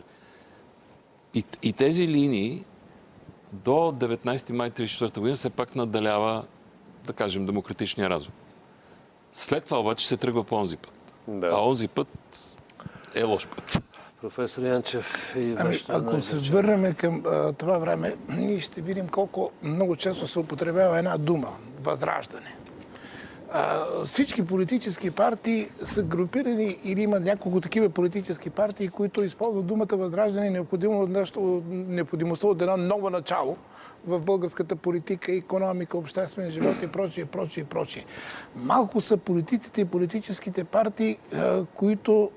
[1.34, 2.64] И, и тези линии
[3.52, 6.44] до 19 май 1934 година все пак наддалява,
[7.06, 8.32] да кажем, демократичния разум.
[9.32, 10.92] След това обаче се тръгва по онзи път.
[11.28, 11.46] Да.
[11.46, 12.08] А онзи път
[13.14, 13.82] е лош път.
[14.20, 19.08] Професор Янчев и Ами, вашето ако се върнем към а, това време, ние ще видим
[19.08, 21.48] колко много често се употребява една дума
[21.82, 22.56] възраждане.
[23.52, 29.86] А, всички политически партии са групирани или има няколко такива политически партии, които използват думата
[29.92, 33.56] възраждане необходимо нещо, необходимостта от едно ново начало
[34.06, 38.04] в българската политика, економика, обществен живот и прочие, прочие, прочие.
[38.56, 42.30] Малко са политиците и политическите партии, а, които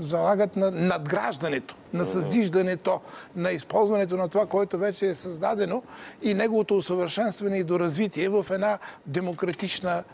[0.00, 3.00] залагат на надграждането, на съзиждането,
[3.36, 5.82] на използването на това, което вече е създадено
[6.22, 10.04] и неговото усъвършенстване и доразвитие в една демократична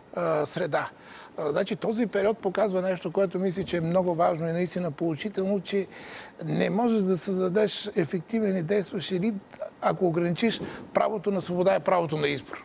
[0.45, 0.91] среда.
[1.39, 5.87] Значи този период показва нещо, което мисля, че е много важно и наистина поучително, че
[6.45, 9.35] не можеш да създадеш ефективен и действащ елит,
[9.81, 10.61] ако ограничиш
[10.95, 12.65] правото на свобода и правото на избор.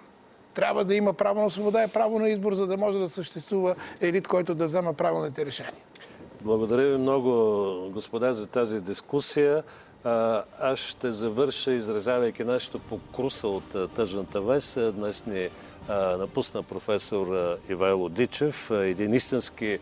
[0.54, 3.76] Трябва да има право на свобода и право на избор, за да може да съществува
[4.02, 5.74] елит, който да взема правилните решения.
[6.42, 7.32] Благодаря ви много,
[7.94, 9.64] господа, за тази дискусия.
[10.60, 14.80] Аз ще завърша, изразявайки нашето покруса от тъжната вест.
[14.94, 15.50] Днес ни
[16.18, 19.80] напусна професор Ивайло Дичев, един истински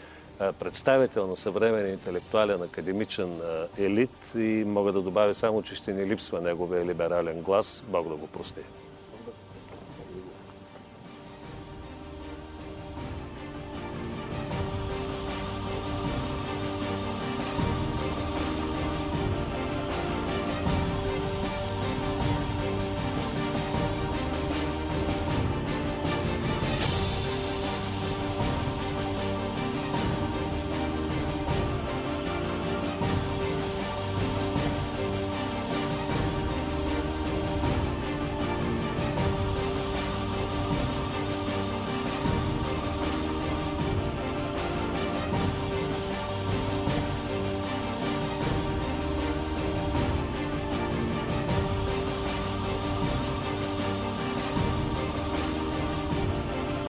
[0.59, 3.41] представител на съвременен интелектуален академичен
[3.77, 7.83] елит и мога да добавя само, че ще ни липсва неговия либерален глас.
[7.87, 8.61] Бог да го прости.